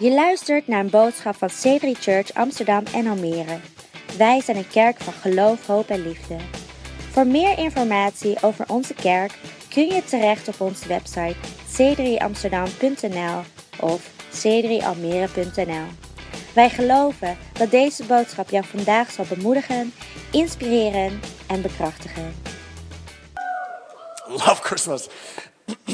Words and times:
Je 0.00 0.12
luistert 0.12 0.66
naar 0.66 0.80
een 0.80 0.90
boodschap 0.90 1.36
van 1.36 1.48
C3 1.48 2.00
Church 2.00 2.34
Amsterdam 2.34 2.84
en 2.94 3.06
Almere. 3.06 3.58
Wij 4.16 4.40
zijn 4.40 4.56
een 4.56 4.68
kerk 4.68 5.00
van 5.00 5.12
geloof, 5.12 5.66
hoop 5.66 5.88
en 5.88 6.02
liefde. 6.02 6.36
Voor 7.10 7.26
meer 7.26 7.58
informatie 7.58 8.42
over 8.42 8.64
onze 8.68 8.94
kerk 8.94 9.32
kun 9.68 9.86
je 9.86 10.04
terecht 10.04 10.48
op 10.48 10.60
onze 10.60 10.88
website 10.88 11.34
c3amsterdam.nl 11.66 13.42
of 13.80 14.10
c3almere.nl. 14.30 15.86
Wij 16.54 16.70
geloven 16.70 17.36
dat 17.52 17.70
deze 17.70 18.04
boodschap 18.04 18.50
jou 18.50 18.64
vandaag 18.64 19.10
zal 19.10 19.24
bemoedigen, 19.28 19.92
inspireren 20.32 21.20
en 21.46 21.62
bekrachtigen. 21.62 22.34
love 24.28 24.62
Christmas. 24.62 25.08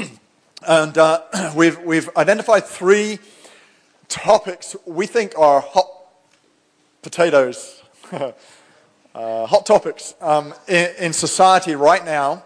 and 0.61 0.97
uh, 0.97 1.17
we've, 1.57 1.79
we've 1.85 2.11
identified 2.17 2.67
three 2.77 3.21
topics 4.09 4.77
we 4.87 5.07
think 5.07 5.37
are 5.39 5.61
hot 5.61 5.89
potatoes, 7.03 7.83
uh, 8.13 8.33
hot 9.47 9.67
topics 9.67 10.15
um, 10.21 10.55
in, 10.69 10.91
in, 10.99 11.13
society 11.13 11.75
right 11.75 12.05
now. 12.05 12.43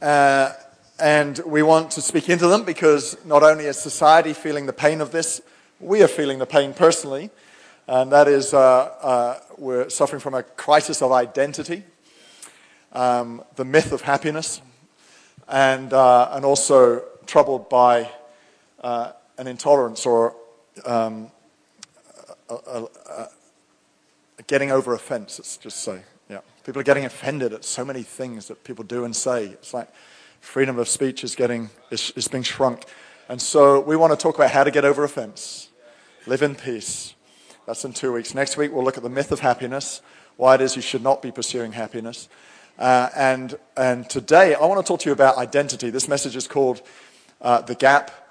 Uh, 0.00 0.52
and 0.98 1.38
we 1.46 1.62
want 1.62 1.90
to 1.90 2.00
speak 2.00 2.28
into 2.28 2.46
them 2.46 2.64
because 2.64 3.16
not 3.24 3.42
only 3.42 3.66
is 3.66 3.78
society 3.78 4.32
feeling 4.32 4.66
the 4.66 4.72
pain 4.72 5.00
of 5.00 5.10
this, 5.10 5.40
we 5.80 6.02
are 6.02 6.08
feeling 6.08 6.38
the 6.38 6.46
pain 6.46 6.72
personally. 6.72 7.30
And 7.86 8.10
that 8.12 8.28
is, 8.28 8.54
uh, 8.54 8.58
uh, 8.58 9.40
we're 9.58 9.88
suffering 9.90 10.20
from 10.20 10.34
a 10.34 10.42
crisis 10.42 11.02
of 11.02 11.12
identity 11.12 11.84
um, 12.96 13.44
the 13.56 13.64
myth 13.64 13.92
of 13.92 14.00
happiness, 14.00 14.62
and, 15.48 15.92
uh, 15.92 16.30
and 16.32 16.44
also 16.44 17.02
troubled 17.26 17.68
by 17.68 18.10
uh, 18.82 19.12
an 19.38 19.46
intolerance 19.46 20.06
or 20.06 20.34
um, 20.84 21.30
a, 22.48 22.54
a, 22.54 22.82
a 24.38 24.42
getting 24.46 24.70
over 24.70 24.94
offense, 24.94 25.38
let's 25.38 25.56
just 25.56 25.82
say. 25.82 26.02
Yeah. 26.28 26.40
People 26.64 26.80
are 26.80 26.84
getting 26.84 27.04
offended 27.04 27.52
at 27.52 27.64
so 27.64 27.84
many 27.84 28.02
things 28.02 28.48
that 28.48 28.64
people 28.64 28.84
do 28.84 29.04
and 29.04 29.14
say. 29.14 29.46
It's 29.46 29.74
like 29.74 29.88
freedom 30.40 30.78
of 30.78 30.88
speech 30.88 31.24
is, 31.24 31.34
getting, 31.34 31.70
is, 31.90 32.12
is 32.16 32.28
being 32.28 32.42
shrunk. 32.42 32.84
And 33.28 33.40
so 33.40 33.80
we 33.80 33.96
want 33.96 34.12
to 34.12 34.16
talk 34.16 34.36
about 34.36 34.50
how 34.50 34.64
to 34.64 34.70
get 34.70 34.84
over 34.84 35.02
offense, 35.04 35.68
live 36.26 36.42
in 36.42 36.54
peace. 36.54 37.14
That's 37.66 37.84
in 37.84 37.92
two 37.92 38.12
weeks. 38.12 38.34
Next 38.34 38.56
week, 38.56 38.72
we'll 38.72 38.84
look 38.84 38.96
at 38.96 39.02
the 39.02 39.10
myth 39.10 39.32
of 39.32 39.40
happiness, 39.40 40.00
why 40.36 40.54
it 40.54 40.60
is 40.60 40.76
you 40.76 40.82
should 40.82 41.02
not 41.02 41.22
be 41.22 41.32
pursuing 41.32 41.72
happiness. 41.72 42.28
Uh, 42.78 43.08
and, 43.16 43.58
and 43.76 44.08
today, 44.08 44.54
I 44.54 44.64
want 44.66 44.84
to 44.84 44.88
talk 44.88 45.00
to 45.00 45.08
you 45.08 45.12
about 45.12 45.38
identity. 45.38 45.90
This 45.90 46.08
message 46.08 46.36
is 46.36 46.46
called 46.46 46.82
uh, 47.40 47.62
The 47.62 47.74
Gap 47.74 48.25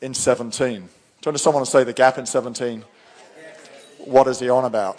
in 0.00 0.14
17. 0.14 0.88
Turn 1.20 1.32
to 1.32 1.38
someone 1.38 1.62
and 1.62 1.68
say, 1.68 1.84
The 1.84 1.92
Gap 1.92 2.18
in 2.18 2.26
17. 2.26 2.84
What 3.98 4.26
is 4.28 4.40
he 4.40 4.48
on 4.48 4.64
about? 4.64 4.98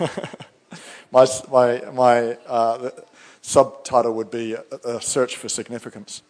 my 1.12 1.26
my, 1.50 1.82
my 1.92 2.32
uh, 2.46 2.90
subtitle 3.42 4.14
would 4.14 4.30
be 4.30 4.54
a, 4.54 4.64
a, 4.84 5.00
Search 5.00 5.36
for 5.36 5.48
Significance. 5.48 6.22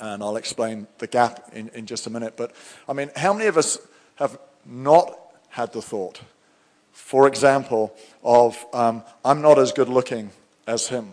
And 0.00 0.22
I'll 0.22 0.36
explain 0.36 0.86
the 0.98 1.06
gap 1.06 1.50
in, 1.52 1.68
in 1.70 1.86
just 1.86 2.06
a 2.06 2.10
minute. 2.10 2.34
But, 2.36 2.52
I 2.88 2.92
mean, 2.92 3.10
how 3.16 3.32
many 3.32 3.46
of 3.46 3.56
us 3.56 3.78
have 4.16 4.38
not 4.64 5.18
had 5.50 5.72
the 5.72 5.82
thought, 5.82 6.20
for 6.92 7.26
example, 7.26 7.94
of 8.22 8.64
um, 8.72 9.02
I'm 9.24 9.42
not 9.42 9.58
as 9.58 9.72
good 9.72 9.88
looking 9.88 10.30
as 10.66 10.88
him? 10.88 11.12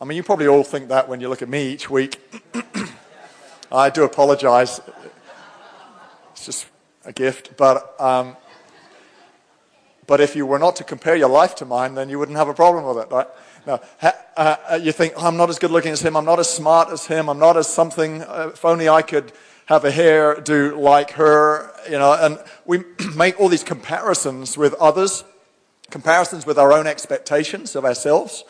I 0.00 0.04
mean, 0.04 0.16
you 0.16 0.22
probably 0.22 0.48
all 0.48 0.64
think 0.64 0.88
that 0.88 1.08
when 1.08 1.20
you 1.20 1.28
look 1.28 1.42
at 1.42 1.48
me 1.48 1.68
each 1.68 1.90
week. 1.90 2.18
I 3.72 3.88
do 3.88 4.04
apologize. 4.04 4.80
It's 6.32 6.44
just 6.44 6.66
a 7.06 7.12
gift. 7.12 7.56
But, 7.56 7.98
um, 7.98 8.36
but 10.06 10.20
if 10.20 10.36
you 10.36 10.44
were 10.44 10.58
not 10.58 10.76
to 10.76 10.84
compare 10.84 11.16
your 11.16 11.30
life 11.30 11.54
to 11.56 11.64
mine, 11.64 11.94
then 11.94 12.10
you 12.10 12.18
wouldn't 12.18 12.36
have 12.36 12.48
a 12.48 12.54
problem 12.54 12.84
with 12.84 13.04
it, 13.04 13.10
right? 13.10 13.26
No, 13.66 13.80
uh, 14.02 14.12
uh 14.36 14.78
you 14.82 14.92
think, 14.92 15.14
oh, 15.16 15.26
I'm 15.26 15.36
not 15.36 15.48
as 15.48 15.58
good 15.58 15.70
looking 15.70 15.92
as 15.92 16.02
him, 16.02 16.16
I'm 16.16 16.24
not 16.24 16.38
as 16.38 16.50
smart 16.50 16.90
as 16.90 17.06
him, 17.06 17.30
I'm 17.30 17.38
not 17.38 17.56
as 17.56 17.68
something, 17.68 18.22
uh, 18.22 18.50
if 18.52 18.64
only 18.64 18.88
I 18.88 19.02
could 19.02 19.32
have 19.66 19.84
a 19.84 19.90
hairdo 19.90 20.76
like 20.76 21.12
her, 21.12 21.70
you 21.86 21.98
know, 21.98 22.12
and 22.12 22.38
we 22.66 22.82
make 23.16 23.40
all 23.40 23.48
these 23.48 23.64
comparisons 23.64 24.58
with 24.58 24.74
others, 24.74 25.24
comparisons 25.90 26.44
with 26.44 26.58
our 26.58 26.72
own 26.72 26.86
expectations 26.86 27.76
of 27.76 27.84
ourselves. 27.84 28.44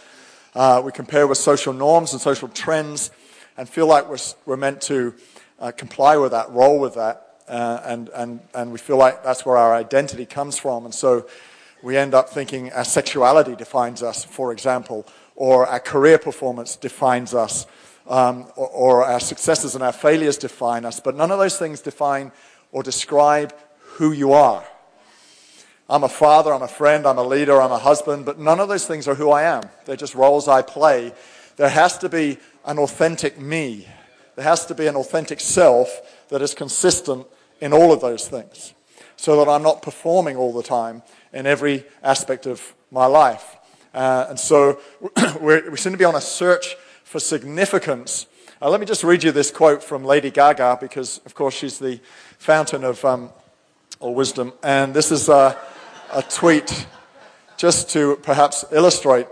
Uh, 0.55 0.83
we 0.85 0.91
compare 0.91 1.27
with 1.27 1.39
social 1.39 1.73
norms 1.73 2.13
and 2.13 2.21
social 2.21 2.49
trends 2.49 3.11
and 3.57 3.69
feel 3.69 3.87
like 3.87 4.09
we're, 4.09 4.19
we're 4.47 4.57
meant 4.57 4.81
to 4.83 5.15
uh, 5.59 5.73
comply 5.73 6.17
with 6.17 6.33
that, 6.33 6.51
roll 6.51 6.79
with 6.79 6.95
that, 6.95 7.39
uh, 7.49 7.81
and, 7.85 8.09
and, 8.15 8.41
and 8.55 8.73
we 8.73 8.79
feel 8.79 8.97
like 8.97 9.23
that's 9.23 9.45
where 9.45 9.57
our 9.57 9.75
identity 9.75 10.27
comes 10.27 10.59
from. 10.59 10.85
And 10.85 10.95
so 10.95 11.27
we 11.83 11.97
end 11.97 12.15
up 12.15 12.31
thinking 12.31 12.73
our 12.73 12.85
sexuality 12.85 13.57
defines 13.57 14.03
us, 14.03 14.25
for 14.25 14.53
example, 14.53 15.07
or 15.37 15.67
our 15.67 15.81
career 15.81 16.19
performance 16.19 16.77
defines 16.77 17.35
us, 17.35 17.67
um, 18.07 18.47
or, 18.57 18.69
or 18.69 19.05
our 19.05 19.21
successes 19.21 19.75
and 19.75 19.83
our 19.83 19.93
failures 19.93 20.37
define 20.37 20.85
us. 20.85 21.01
But 21.01 21.17
none 21.17 21.31
of 21.31 21.39
those 21.39 21.59
things 21.59 21.81
define 21.81 22.33
or 22.71 22.83
describe 22.83 23.55
who 23.79 24.13
you 24.13 24.33
are. 24.33 24.65
I'm 25.91 26.05
a 26.05 26.09
father, 26.09 26.55
I'm 26.55 26.63
a 26.63 26.69
friend, 26.69 27.07
I'm 27.07 27.19
a 27.19 27.23
leader, 27.23 27.61
I'm 27.61 27.73
a 27.73 27.79
husband, 27.79 28.25
but 28.25 28.39
none 28.39 28.61
of 28.61 28.69
those 28.69 28.87
things 28.87 29.07
are 29.07 29.15
who 29.15 29.31
I 29.31 29.43
am. 29.43 29.63
They're 29.85 29.97
just 29.97 30.15
roles 30.15 30.49
I 30.49 30.63
play. 30.63 31.13
There 31.57 31.69
has 31.69 31.99
to 31.99 32.09
be 32.09 32.39
an 32.65 32.79
authentic 32.79 33.39
me. 33.41 33.87
There 34.37 34.45
has 34.45 34.67
to 34.67 34.75
be 34.75 34.87
an 34.87 34.97
authentic 34.97 35.41
self 35.41 36.27
that 36.29 36.43
is 36.43 36.55
consistent 36.55 37.27
in 37.61 37.73
all 37.73 37.93
of 37.93 38.01
those 38.01 38.29
things 38.29 38.75
so 39.17 39.37
that 39.37 39.51
I'm 39.51 39.63
not 39.63 39.83
performing 39.83 40.37
all 40.37 40.53
the 40.53 40.63
time 40.63 41.03
in 41.33 41.47
every 41.47 41.85
aspect 42.03 42.47
of 42.47 42.75
my 42.91 43.07
life. 43.07 43.57
Uh, 43.95 44.27
and 44.31 44.39
so 44.39 44.81
we 45.41 45.77
seem 45.77 45.93
to 45.93 45.99
be 45.99 46.05
on 46.05 46.15
a 46.15 46.21
search 46.21 46.77
for 47.05 47.21
significance. 47.21 48.27
Uh, 48.61 48.71
let 48.71 48.81
me 48.81 48.87
just 48.87 49.05
read 49.05 49.23
you 49.23 49.33
this 49.33 49.51
quote 49.51 49.83
from 49.83 50.05
Lady 50.05 50.31
Gaga 50.31 50.79
because, 50.81 51.21
of 51.27 51.35
course, 51.35 51.55
she's 51.55 51.79
the 51.79 52.01
fountain 52.39 52.85
of 52.85 53.05
um, 53.05 53.31
all 54.01 54.15
wisdom. 54.15 54.53
And 54.63 54.95
this 54.95 55.13
is. 55.13 55.29
Uh, 55.29 55.57
a 56.13 56.23
tweet 56.23 56.87
just 57.57 57.89
to 57.91 58.17
perhaps 58.23 58.65
illustrate 58.71 59.27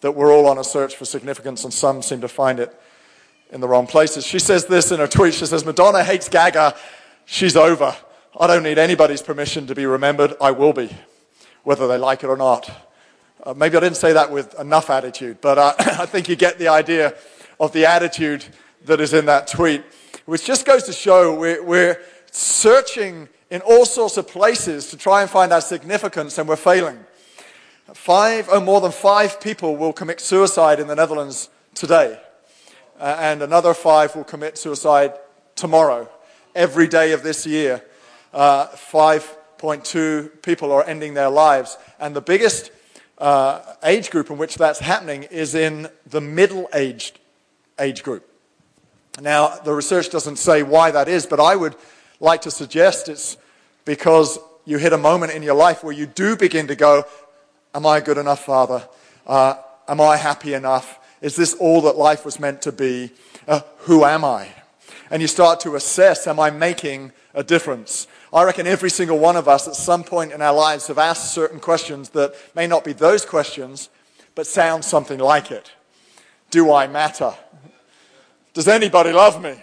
that 0.00 0.12
we're 0.12 0.32
all 0.32 0.46
on 0.46 0.58
a 0.58 0.64
search 0.64 0.96
for 0.96 1.04
significance 1.04 1.64
and 1.64 1.72
some 1.72 2.02
seem 2.02 2.20
to 2.20 2.28
find 2.28 2.60
it 2.60 2.78
in 3.50 3.60
the 3.60 3.68
wrong 3.68 3.86
places. 3.86 4.26
She 4.26 4.38
says 4.38 4.66
this 4.66 4.92
in 4.92 5.00
her 5.00 5.06
tweet. 5.06 5.34
She 5.34 5.46
says, 5.46 5.64
Madonna 5.64 6.04
hates 6.04 6.28
Gaga. 6.28 6.76
She's 7.24 7.56
over. 7.56 7.96
I 8.38 8.46
don't 8.46 8.62
need 8.62 8.78
anybody's 8.78 9.22
permission 9.22 9.66
to 9.66 9.74
be 9.74 9.86
remembered. 9.86 10.34
I 10.40 10.50
will 10.50 10.72
be, 10.72 10.94
whether 11.64 11.88
they 11.88 11.98
like 11.98 12.22
it 12.22 12.28
or 12.28 12.36
not. 12.36 12.70
Uh, 13.42 13.54
maybe 13.54 13.76
I 13.76 13.80
didn't 13.80 13.96
say 13.96 14.12
that 14.12 14.30
with 14.30 14.58
enough 14.60 14.90
attitude, 14.90 15.40
but 15.40 15.58
uh, 15.58 15.74
I 15.78 16.06
think 16.06 16.28
you 16.28 16.36
get 16.36 16.58
the 16.58 16.68
idea 16.68 17.14
of 17.58 17.72
the 17.72 17.86
attitude 17.86 18.44
that 18.84 19.00
is 19.00 19.14
in 19.14 19.26
that 19.26 19.46
tweet, 19.46 19.82
which 20.26 20.44
just 20.44 20.66
goes 20.66 20.84
to 20.84 20.92
show 20.92 21.34
we're, 21.38 21.62
we're 21.62 22.00
searching 22.30 23.28
in 23.50 23.60
all 23.62 23.84
sorts 23.84 24.16
of 24.16 24.28
places 24.28 24.90
to 24.90 24.96
try 24.96 25.22
and 25.22 25.30
find 25.30 25.52
our 25.52 25.60
significance, 25.60 26.38
and 26.38 26.48
we're 26.48 26.56
failing. 26.56 26.98
Five, 27.94 28.50
or 28.50 28.56
oh, 28.56 28.60
more 28.60 28.82
than 28.82 28.92
five 28.92 29.40
people 29.40 29.74
will 29.74 29.94
commit 29.94 30.20
suicide 30.20 30.78
in 30.78 30.88
the 30.88 30.94
Netherlands 30.94 31.48
today, 31.72 32.20
uh, 33.00 33.16
and 33.18 33.40
another 33.40 33.72
five 33.72 34.14
will 34.14 34.24
commit 34.24 34.58
suicide 34.58 35.14
tomorrow. 35.56 36.06
Every 36.54 36.86
day 36.86 37.12
of 37.12 37.22
this 37.22 37.46
year, 37.46 37.82
uh, 38.34 38.66
5.2 38.66 40.42
people 40.42 40.70
are 40.70 40.84
ending 40.84 41.14
their 41.14 41.30
lives, 41.30 41.78
and 41.98 42.14
the 42.14 42.20
biggest 42.20 42.70
uh, 43.16 43.62
age 43.82 44.10
group 44.10 44.28
in 44.28 44.36
which 44.36 44.56
that's 44.56 44.80
happening 44.80 45.22
is 45.22 45.54
in 45.54 45.88
the 46.06 46.20
middle-aged 46.20 47.18
age 47.78 48.02
group. 48.02 48.28
Now, 49.18 49.56
the 49.56 49.72
research 49.72 50.10
doesn't 50.10 50.36
say 50.36 50.62
why 50.62 50.90
that 50.90 51.08
is, 51.08 51.24
but 51.24 51.40
I 51.40 51.56
would 51.56 51.74
like 52.20 52.42
to 52.42 52.50
suggest 52.50 53.08
it's 53.08 53.38
because 53.86 54.38
you 54.66 54.76
hit 54.76 54.92
a 54.92 54.98
moment 54.98 55.32
in 55.32 55.42
your 55.42 55.54
life 55.54 55.82
where 55.82 55.94
you 55.94 56.04
do 56.04 56.36
begin 56.36 56.66
to 56.66 56.76
go, 56.76 57.04
Am 57.74 57.86
I 57.86 58.00
good 58.00 58.18
enough, 58.18 58.44
Father? 58.44 58.88
Uh, 59.26 59.54
am 59.86 60.00
I 60.00 60.16
happy 60.16 60.54
enough? 60.54 60.98
Is 61.20 61.36
this 61.36 61.54
all 61.54 61.82
that 61.82 61.96
life 61.96 62.24
was 62.24 62.40
meant 62.40 62.62
to 62.62 62.72
be? 62.72 63.10
Uh, 63.46 63.60
who 63.80 64.04
am 64.04 64.24
I? 64.24 64.48
And 65.10 65.20
you 65.22 65.28
start 65.28 65.60
to 65.60 65.74
assess, 65.74 66.26
Am 66.26 66.40
I 66.40 66.50
making 66.50 67.12
a 67.34 67.42
difference? 67.42 68.06
I 68.32 68.44
reckon 68.44 68.66
every 68.66 68.90
single 68.90 69.18
one 69.18 69.36
of 69.36 69.48
us 69.48 69.66
at 69.66 69.74
some 69.74 70.04
point 70.04 70.32
in 70.32 70.42
our 70.42 70.54
lives 70.54 70.86
have 70.88 70.98
asked 70.98 71.32
certain 71.32 71.60
questions 71.60 72.10
that 72.10 72.34
may 72.54 72.66
not 72.66 72.84
be 72.84 72.92
those 72.92 73.24
questions, 73.24 73.88
but 74.34 74.46
sound 74.46 74.84
something 74.84 75.18
like 75.18 75.50
it. 75.50 75.72
Do 76.50 76.72
I 76.72 76.86
matter? 76.86 77.34
Does 78.54 78.68
anybody 78.68 79.12
love 79.12 79.42
me? 79.42 79.58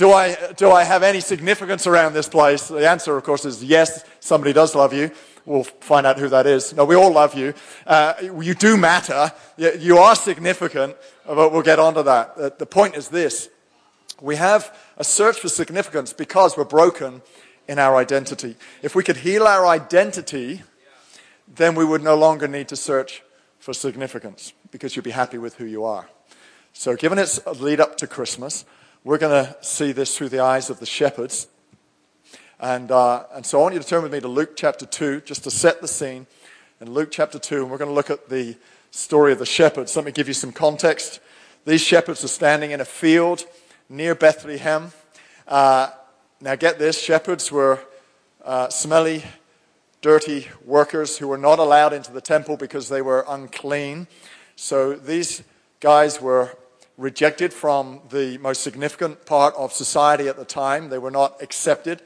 Do 0.00 0.12
I, 0.12 0.52
do 0.56 0.70
I 0.70 0.84
have 0.84 1.02
any 1.02 1.20
significance 1.20 1.86
around 1.86 2.14
this 2.14 2.26
place? 2.26 2.68
The 2.68 2.88
answer, 2.88 3.18
of 3.18 3.22
course, 3.22 3.44
is 3.44 3.62
yes, 3.62 4.02
somebody 4.18 4.54
does 4.54 4.74
love 4.74 4.94
you. 4.94 5.10
We'll 5.44 5.64
find 5.64 6.06
out 6.06 6.18
who 6.18 6.30
that 6.30 6.46
is. 6.46 6.72
No, 6.72 6.86
we 6.86 6.94
all 6.94 7.12
love 7.12 7.34
you. 7.34 7.52
Uh, 7.86 8.14
you 8.40 8.54
do 8.54 8.78
matter. 8.78 9.30
You 9.58 9.98
are 9.98 10.16
significant, 10.16 10.96
but 11.26 11.52
we'll 11.52 11.60
get 11.60 11.78
onto 11.78 12.02
that. 12.04 12.58
The 12.58 12.64
point 12.64 12.96
is 12.96 13.08
this 13.08 13.50
We 14.22 14.36
have 14.36 14.74
a 14.96 15.04
search 15.04 15.38
for 15.38 15.50
significance 15.50 16.14
because 16.14 16.56
we're 16.56 16.64
broken 16.64 17.20
in 17.68 17.78
our 17.78 17.96
identity. 17.96 18.56
If 18.80 18.94
we 18.94 19.04
could 19.04 19.18
heal 19.18 19.46
our 19.46 19.66
identity, 19.66 20.62
then 21.46 21.74
we 21.74 21.84
would 21.84 22.02
no 22.02 22.14
longer 22.16 22.48
need 22.48 22.68
to 22.68 22.76
search 22.76 23.22
for 23.58 23.74
significance 23.74 24.54
because 24.70 24.96
you'd 24.96 25.02
be 25.02 25.10
happy 25.10 25.36
with 25.36 25.56
who 25.56 25.66
you 25.66 25.84
are. 25.84 26.08
So, 26.72 26.96
given 26.96 27.18
its 27.18 27.44
lead 27.46 27.80
up 27.80 27.98
to 27.98 28.06
Christmas, 28.06 28.64
we're 29.02 29.18
going 29.18 29.44
to 29.44 29.56
see 29.62 29.92
this 29.92 30.16
through 30.16 30.28
the 30.28 30.40
eyes 30.40 30.68
of 30.68 30.78
the 30.78 30.86
shepherds. 30.86 31.48
And, 32.58 32.90
uh, 32.90 33.24
and 33.32 33.46
so 33.46 33.58
I 33.58 33.62
want 33.62 33.74
you 33.74 33.80
to 33.80 33.86
turn 33.86 34.02
with 34.02 34.12
me 34.12 34.20
to 34.20 34.28
Luke 34.28 34.56
chapter 34.56 34.84
2, 34.84 35.22
just 35.22 35.44
to 35.44 35.50
set 35.50 35.80
the 35.80 35.88
scene. 35.88 36.26
In 36.82 36.90
Luke 36.92 37.08
chapter 37.10 37.38
2, 37.38 37.62
and 37.62 37.70
we're 37.70 37.78
going 37.78 37.88
to 37.88 37.94
look 37.94 38.10
at 38.10 38.28
the 38.28 38.56
story 38.90 39.32
of 39.32 39.38
the 39.38 39.46
shepherds. 39.46 39.96
Let 39.96 40.04
me 40.04 40.12
give 40.12 40.28
you 40.28 40.34
some 40.34 40.52
context. 40.52 41.20
These 41.64 41.80
shepherds 41.80 42.24
are 42.24 42.28
standing 42.28 42.72
in 42.72 42.80
a 42.82 42.84
field 42.84 43.44
near 43.88 44.14
Bethlehem. 44.14 44.92
Uh, 45.48 45.90
now, 46.42 46.54
get 46.54 46.78
this 46.78 47.00
shepherds 47.00 47.50
were 47.50 47.80
uh, 48.44 48.68
smelly, 48.68 49.24
dirty 50.02 50.48
workers 50.64 51.16
who 51.16 51.28
were 51.28 51.38
not 51.38 51.58
allowed 51.58 51.94
into 51.94 52.12
the 52.12 52.20
temple 52.20 52.58
because 52.58 52.90
they 52.90 53.02
were 53.02 53.24
unclean. 53.28 54.06
So, 54.56 54.92
these 54.92 55.42
guys 55.80 56.20
were 56.20 56.56
rejected 57.00 57.52
from 57.52 58.00
the 58.10 58.36
most 58.38 58.62
significant 58.62 59.24
part 59.24 59.54
of 59.56 59.72
society 59.72 60.28
at 60.28 60.36
the 60.36 60.44
time. 60.44 60.90
They 60.90 60.98
were 60.98 61.10
not 61.10 61.42
accepted. 61.42 62.02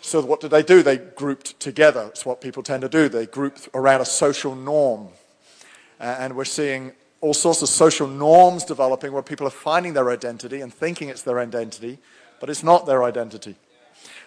So, 0.00 0.20
what 0.24 0.40
did 0.40 0.52
they 0.52 0.62
do? 0.62 0.82
They 0.82 0.96
grouped 0.96 1.58
together. 1.60 2.06
It's 2.10 2.24
what 2.24 2.40
people 2.40 2.62
tend 2.62 2.82
to 2.82 2.88
do. 2.88 3.08
They 3.08 3.26
group 3.26 3.58
around 3.74 4.00
a 4.00 4.04
social 4.04 4.54
norm. 4.54 5.08
And 5.98 6.34
we're 6.36 6.44
seeing 6.44 6.92
all 7.20 7.34
sorts 7.34 7.62
of 7.62 7.68
social 7.68 8.08
norms 8.08 8.64
developing 8.64 9.12
where 9.12 9.22
people 9.22 9.46
are 9.46 9.50
finding 9.50 9.92
their 9.92 10.10
identity 10.10 10.60
and 10.60 10.72
thinking 10.72 11.08
it's 11.08 11.22
their 11.22 11.38
identity, 11.38 11.98
but 12.40 12.48
it's 12.48 12.64
not 12.64 12.86
their 12.86 13.04
identity. 13.04 13.56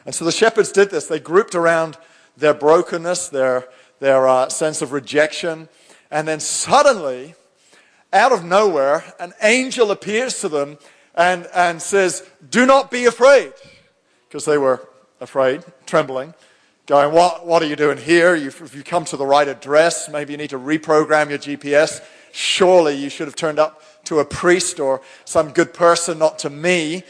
And 0.05 0.13
so 0.13 0.23
the 0.23 0.31
shepherds 0.31 0.71
did 0.71 0.91
this. 0.91 1.07
They 1.07 1.19
grouped 1.19 1.55
around 1.55 1.97
their 2.37 2.53
brokenness, 2.53 3.29
their, 3.29 3.67
their 3.99 4.27
uh, 4.27 4.49
sense 4.49 4.81
of 4.81 4.91
rejection, 4.91 5.67
and 6.11 6.27
then 6.27 6.39
suddenly, 6.39 7.35
out 8.15 8.31
of 8.31 8.43
nowhere, 8.43 9.03
an 9.19 9.33
angel 9.43 9.91
appears 9.91 10.39
to 10.39 10.49
them 10.49 10.77
and, 11.13 11.47
and 11.53 11.81
says, 11.81 12.27
Do 12.49 12.65
not 12.65 12.89
be 12.89 13.05
afraid. 13.05 13.53
Because 14.27 14.45
they 14.45 14.57
were 14.57 14.87
afraid, 15.19 15.63
trembling, 15.85 16.33
going, 16.87 17.13
What, 17.13 17.45
what 17.45 17.61
are 17.61 17.65
you 17.65 17.75
doing 17.75 17.97
here? 17.97 18.33
You've, 18.33 18.73
you 18.73 18.83
come 18.83 19.05
to 19.05 19.17
the 19.17 19.25
right 19.25 19.47
address. 19.47 20.09
Maybe 20.09 20.31
you 20.33 20.37
need 20.37 20.49
to 20.51 20.59
reprogram 20.59 21.29
your 21.29 21.39
GPS. 21.39 22.01
Surely 22.31 22.95
you 22.95 23.09
should 23.09 23.27
have 23.27 23.35
turned 23.35 23.59
up 23.59 23.81
to 24.05 24.19
a 24.19 24.25
priest 24.25 24.79
or 24.79 25.01
some 25.25 25.51
good 25.51 25.73
person, 25.73 26.17
not 26.17 26.39
to 26.39 26.49
me, 26.49 27.03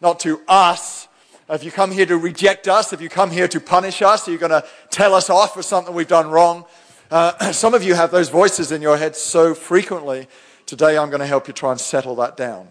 not 0.00 0.20
to 0.20 0.40
us. 0.48 1.08
Have 1.48 1.62
you 1.62 1.70
come 1.70 1.90
here 1.90 2.06
to 2.06 2.18
reject 2.18 2.68
us? 2.68 2.90
Have 2.90 3.00
you 3.00 3.08
come 3.08 3.30
here 3.30 3.48
to 3.48 3.60
punish 3.60 4.02
us? 4.02 4.28
Are 4.28 4.32
you 4.32 4.38
going 4.38 4.50
to 4.50 4.64
tell 4.90 5.14
us 5.14 5.30
off 5.30 5.54
for 5.54 5.62
something 5.62 5.94
we've 5.94 6.08
done 6.08 6.30
wrong? 6.30 6.64
Uh, 7.10 7.52
some 7.52 7.74
of 7.74 7.82
you 7.82 7.94
have 7.94 8.10
those 8.10 8.28
voices 8.28 8.72
in 8.72 8.82
your 8.82 8.96
head 8.96 9.16
so 9.16 9.54
frequently. 9.54 10.28
Today 10.66 10.98
I'm 10.98 11.08
going 11.08 11.20
to 11.20 11.26
help 11.26 11.48
you 11.48 11.54
try 11.54 11.70
and 11.70 11.80
settle 11.80 12.14
that 12.16 12.36
down. 12.36 12.68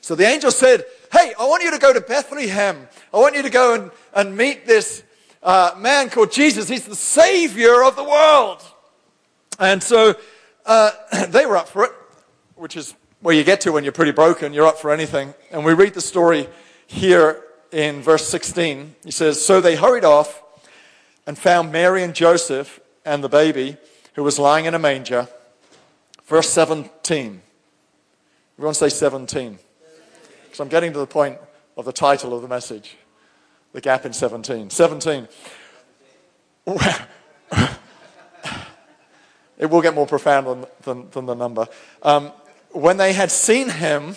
So 0.00 0.14
the 0.14 0.24
angel 0.24 0.50
said, 0.50 0.84
Hey, 1.10 1.32
I 1.38 1.46
want 1.46 1.62
you 1.62 1.70
to 1.70 1.78
go 1.78 1.92
to 1.92 2.00
Bethlehem. 2.00 2.88
I 3.12 3.18
want 3.18 3.34
you 3.34 3.42
to 3.42 3.50
go 3.50 3.74
and, 3.74 3.90
and 4.14 4.36
meet 4.36 4.66
this 4.66 5.02
uh, 5.42 5.72
man 5.78 6.10
called 6.10 6.32
Jesus. 6.32 6.68
He's 6.68 6.84
the 6.84 6.96
Savior 6.96 7.82
of 7.82 7.96
the 7.96 8.04
world. 8.04 8.62
And 9.58 9.82
so 9.82 10.14
uh, 10.66 10.90
they 11.28 11.46
were 11.46 11.56
up 11.56 11.68
for 11.68 11.84
it, 11.84 11.92
which 12.56 12.76
is 12.76 12.94
where 13.20 13.34
you 13.34 13.42
get 13.42 13.62
to 13.62 13.72
when 13.72 13.84
you're 13.84 13.92
pretty 13.92 14.12
broken. 14.12 14.52
You're 14.52 14.66
up 14.66 14.78
for 14.78 14.90
anything. 14.92 15.34
And 15.50 15.64
we 15.64 15.72
read 15.72 15.94
the 15.94 16.00
story 16.00 16.46
here 16.86 17.42
in 17.72 18.02
verse 18.02 18.28
16. 18.28 18.94
He 19.04 19.10
says, 19.10 19.44
So 19.44 19.60
they 19.62 19.76
hurried 19.76 20.04
off 20.04 20.42
and 21.26 21.38
found 21.38 21.72
Mary 21.72 22.02
and 22.02 22.14
Joseph 22.14 22.80
and 23.04 23.22
the 23.22 23.28
baby 23.28 23.76
who 24.14 24.22
was 24.22 24.38
lying 24.38 24.64
in 24.64 24.74
a 24.74 24.78
manger. 24.78 25.28
Verse 26.26 26.48
17. 26.50 27.40
Everyone 28.56 28.74
say 28.74 28.88
17. 28.88 29.58
Because 30.44 30.60
I'm 30.60 30.68
getting 30.68 30.92
to 30.92 30.98
the 30.98 31.06
point 31.06 31.38
of 31.76 31.84
the 31.84 31.92
title 31.92 32.34
of 32.34 32.42
the 32.42 32.48
message 32.48 32.96
The 33.72 33.80
Gap 33.80 34.04
in 34.04 34.12
17. 34.12 34.70
17. 34.70 35.28
It 39.58 39.68
will 39.68 39.82
get 39.82 39.94
more 39.94 40.06
profound 40.06 40.46
than, 40.46 40.66
than, 40.82 41.10
than 41.10 41.26
the 41.26 41.34
number. 41.34 41.66
Um, 42.02 42.32
when 42.70 42.96
they 42.96 43.12
had 43.12 43.30
seen 43.30 43.68
him, 43.68 44.14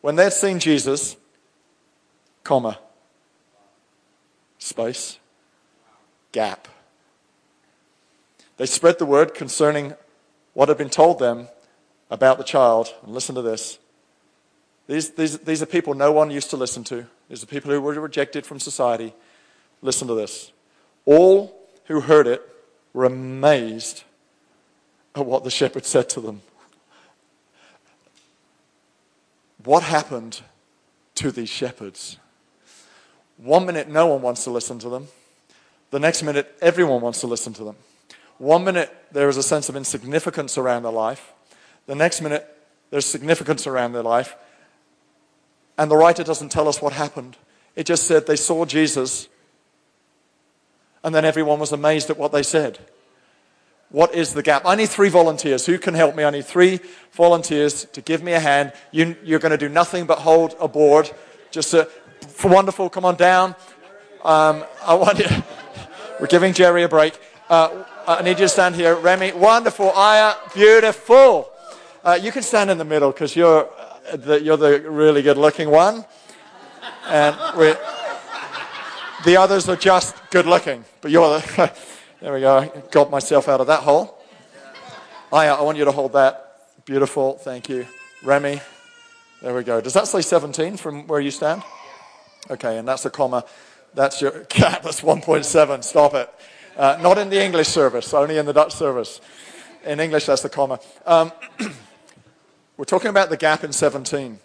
when 0.00 0.16
they 0.16 0.24
had 0.24 0.32
seen 0.32 0.58
Jesus, 0.58 1.16
comma, 2.42 2.78
space, 4.58 5.18
gap. 6.32 6.68
They 8.58 8.66
spread 8.66 8.98
the 8.98 9.06
word 9.06 9.34
concerning 9.34 9.94
what 10.52 10.68
had 10.68 10.76
been 10.76 10.90
told 10.90 11.20
them 11.20 11.48
about 12.10 12.38
the 12.38 12.44
child. 12.44 12.92
And 13.02 13.14
listen 13.14 13.34
to 13.36 13.42
this. 13.42 13.78
These, 14.88 15.10
these, 15.10 15.38
these 15.38 15.62
are 15.62 15.66
people 15.66 15.94
no 15.94 16.12
one 16.12 16.30
used 16.30 16.50
to 16.50 16.56
listen 16.56 16.84
to. 16.84 17.06
These 17.28 17.42
are 17.42 17.46
people 17.46 17.70
who 17.70 17.80
were 17.80 17.94
rejected 17.94 18.44
from 18.44 18.58
society. 18.58 19.14
Listen 19.80 20.08
to 20.08 20.14
this. 20.14 20.50
All 21.04 21.56
who 21.84 22.00
heard 22.00 22.26
it 22.26 22.42
were 22.92 23.04
amazed 23.04 24.02
at 25.14 25.24
what 25.24 25.44
the 25.44 25.50
shepherd 25.50 25.86
said 25.86 26.08
to 26.10 26.20
them. 26.20 26.42
What 29.64 29.82
happened 29.82 30.40
to 31.16 31.30
these 31.30 31.48
shepherds? 31.48 32.16
One 33.36 33.66
minute, 33.66 33.88
no 33.88 34.06
one 34.08 34.22
wants 34.22 34.44
to 34.44 34.50
listen 34.50 34.78
to 34.80 34.88
them. 34.88 35.08
The 35.90 36.00
next 36.00 36.22
minute, 36.22 36.56
everyone 36.60 37.00
wants 37.00 37.20
to 37.20 37.26
listen 37.26 37.52
to 37.54 37.64
them. 37.64 37.76
One 38.38 38.64
minute, 38.64 38.94
there 39.12 39.28
is 39.28 39.36
a 39.36 39.42
sense 39.42 39.68
of 39.68 39.76
insignificance 39.76 40.56
around 40.56 40.84
their 40.84 40.92
life. 40.92 41.32
The 41.86 41.94
next 41.94 42.20
minute, 42.20 42.46
there's 42.90 43.06
significance 43.06 43.66
around 43.66 43.92
their 43.92 44.02
life. 44.02 44.36
And 45.76 45.90
the 45.90 45.96
writer 45.96 46.24
doesn't 46.24 46.50
tell 46.50 46.68
us 46.68 46.80
what 46.80 46.92
happened. 46.92 47.36
It 47.76 47.86
just 47.86 48.06
said 48.06 48.26
they 48.26 48.36
saw 48.36 48.64
Jesus, 48.64 49.28
and 51.04 51.14
then 51.14 51.24
everyone 51.24 51.60
was 51.60 51.72
amazed 51.72 52.10
at 52.10 52.18
what 52.18 52.32
they 52.32 52.42
said. 52.42 52.78
What 53.90 54.14
is 54.14 54.34
the 54.34 54.42
gap? 54.42 54.62
I 54.66 54.74
need 54.74 54.90
three 54.90 55.08
volunteers. 55.08 55.64
Who 55.64 55.78
can 55.78 55.94
help 55.94 56.14
me? 56.14 56.24
I 56.24 56.30
need 56.30 56.44
three 56.44 56.80
volunteers 57.12 57.84
to 57.86 58.02
give 58.02 58.22
me 58.22 58.32
a 58.32 58.40
hand. 58.40 58.72
You, 58.90 59.16
are 59.30 59.38
going 59.38 59.52
to 59.52 59.56
do 59.56 59.68
nothing 59.68 60.04
but 60.04 60.18
hold 60.18 60.54
a 60.60 60.68
board. 60.68 61.10
Just 61.50 61.72
a, 61.72 61.88
wonderful. 62.44 62.90
Come 62.90 63.06
on 63.06 63.16
down. 63.16 63.54
Um, 64.24 64.64
I 64.84 64.94
want 64.94 65.18
you. 65.20 65.26
We're 66.20 66.26
giving 66.26 66.52
Jerry 66.52 66.82
a 66.82 66.88
break. 66.88 67.18
Uh, 67.48 67.84
I 68.08 68.22
need 68.22 68.38
you 68.38 68.46
to 68.46 68.48
stand 68.48 68.74
here. 68.74 68.94
Remy, 68.96 69.32
wonderful. 69.32 69.90
Aya, 69.90 70.34
beautiful. 70.54 71.50
Uh, 72.02 72.18
you 72.18 72.32
can 72.32 72.42
stand 72.42 72.70
in 72.70 72.78
the 72.78 72.84
middle 72.84 73.12
because 73.12 73.36
you're, 73.36 73.68
uh, 74.10 74.16
the, 74.16 74.40
you're 74.40 74.56
the 74.56 74.80
really 74.80 75.20
good 75.20 75.36
looking 75.36 75.68
one. 75.68 76.06
And 77.06 77.36
the 79.26 79.36
others 79.38 79.68
are 79.68 79.76
just 79.76 80.16
good 80.30 80.46
looking. 80.46 80.86
But 81.02 81.10
you're 81.10 81.38
the. 81.38 81.72
There 82.20 82.32
we 82.32 82.40
go. 82.40 82.68
Got 82.90 83.12
myself 83.12 83.46
out 83.46 83.60
of 83.60 83.68
that 83.68 83.84
hole. 83.84 84.18
I, 85.32 85.46
I 85.46 85.60
want 85.60 85.78
you 85.78 85.84
to 85.84 85.92
hold 85.92 86.14
that. 86.14 86.62
Beautiful. 86.84 87.34
Thank 87.34 87.68
you. 87.68 87.86
Remy. 88.24 88.60
There 89.40 89.54
we 89.54 89.62
go. 89.62 89.80
Does 89.80 89.92
that 89.92 90.08
say 90.08 90.20
17 90.22 90.78
from 90.78 91.06
where 91.06 91.20
you 91.20 91.30
stand? 91.30 91.62
Okay, 92.50 92.78
and 92.78 92.88
that's 92.88 93.04
a 93.04 93.10
comma. 93.10 93.44
That's 93.94 94.20
your 94.20 94.32
cat. 94.46 94.82
That's 94.84 95.02
1.7. 95.02 95.84
Stop 95.84 96.14
it. 96.14 96.28
Uh, 96.78 96.96
not 97.02 97.18
in 97.18 97.28
the 97.28 97.44
English 97.44 97.66
service, 97.66 98.14
only 98.14 98.38
in 98.38 98.46
the 98.46 98.52
Dutch 98.52 98.72
service. 98.72 99.20
In 99.84 99.98
English, 99.98 100.26
that's 100.26 100.42
the 100.42 100.48
comma. 100.48 100.78
Um, 101.04 101.32
we're 102.76 102.84
talking 102.84 103.10
about 103.10 103.30
the 103.30 103.36
gap 103.36 103.64
in 103.64 103.72
17. 103.72 104.38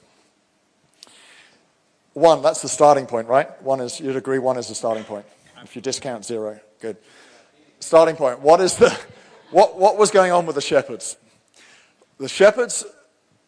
One, 2.13 2.41
that's 2.41 2.63
the 2.63 2.69
starting 2.69 3.05
point, 3.05 3.27
right? 3.27 3.61
One 3.61 3.79
is, 3.81 3.99
you'd 3.99 4.15
agree, 4.15 4.39
one 4.39 4.57
is 4.57 4.67
the 4.67 4.73
starting 4.73 5.03
point. 5.03 5.27
If 5.63 5.75
you 5.75 5.81
discount 5.83 6.25
zero, 6.25 6.59
good 6.81 6.97
starting 7.79 8.15
point. 8.15 8.39
What, 8.39 8.61
is 8.61 8.77
the, 8.77 8.89
what, 9.51 9.77
what 9.77 9.97
was 9.97 10.09
going 10.09 10.31
on 10.31 10.47
with 10.47 10.55
the 10.55 10.61
shepherds? 10.61 11.17
The 12.17 12.27
shepherds 12.27 12.83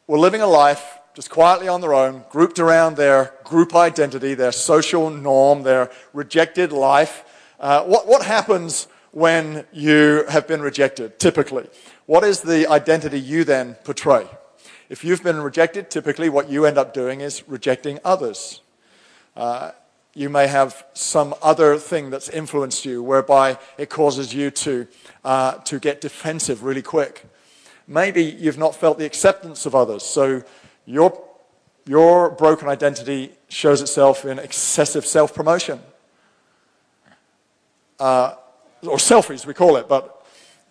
were 0.05 0.19
living 0.19 0.41
a 0.41 0.47
life 0.47 0.99
just 1.15 1.31
quietly 1.31 1.67
on 1.67 1.81
their 1.81 1.95
own, 1.95 2.23
grouped 2.29 2.59
around 2.59 2.97
their 2.97 3.33
group 3.45 3.73
identity, 3.73 4.35
their 4.35 4.51
social 4.51 5.09
norm, 5.09 5.63
their 5.63 5.89
rejected 6.13 6.71
life. 6.71 7.23
Uh, 7.65 7.83
what, 7.85 8.05
what 8.05 8.23
happens 8.23 8.87
when 9.09 9.65
you 9.73 10.23
have 10.29 10.47
been 10.47 10.61
rejected, 10.61 11.17
typically? 11.17 11.67
What 12.05 12.23
is 12.23 12.41
the 12.41 12.67
identity 12.67 13.19
you 13.19 13.43
then 13.43 13.73
portray? 13.83 14.27
If 14.87 15.03
you've 15.03 15.23
been 15.23 15.41
rejected, 15.41 15.89
typically 15.89 16.29
what 16.29 16.47
you 16.47 16.67
end 16.67 16.77
up 16.77 16.93
doing 16.93 17.21
is 17.21 17.41
rejecting 17.47 17.97
others. 18.05 18.61
Uh, 19.35 19.71
you 20.13 20.29
may 20.29 20.45
have 20.45 20.85
some 20.93 21.33
other 21.41 21.79
thing 21.79 22.11
that's 22.11 22.29
influenced 22.29 22.85
you 22.85 23.01
whereby 23.01 23.57
it 23.79 23.89
causes 23.89 24.31
you 24.31 24.51
to, 24.51 24.87
uh, 25.23 25.53
to 25.53 25.79
get 25.79 26.01
defensive 26.01 26.61
really 26.61 26.83
quick. 26.83 27.25
Maybe 27.87 28.21
you've 28.21 28.59
not 28.59 28.75
felt 28.75 28.99
the 28.99 29.05
acceptance 29.05 29.65
of 29.65 29.73
others, 29.73 30.03
so 30.03 30.43
your 30.85 31.19
Your 31.87 32.29
broken 32.31 32.67
identity 32.67 33.31
shows 33.47 33.81
itself 33.81 34.25
in 34.25 34.39
excessive 34.39 35.05
self 35.05 35.33
promotion. 35.33 35.79
Uh, 37.99 38.35
or 38.83 38.97
selfies, 38.97 39.45
we 39.45 39.53
call 39.53 39.77
it, 39.77 39.87
but 39.87 40.25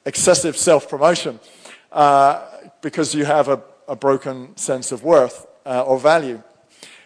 excessive 0.05 0.57
self 0.57 0.89
promotion 0.89 1.41
uh, 1.93 2.47
because 2.81 3.15
you 3.15 3.25
have 3.25 3.49
a, 3.49 3.63
a, 3.89 3.97
broken 3.97 4.57
sense 4.57 4.93
of 4.93 5.03
worth 5.03 5.47
uh, 5.65 5.83
or 5.83 5.99
value. 5.99 6.43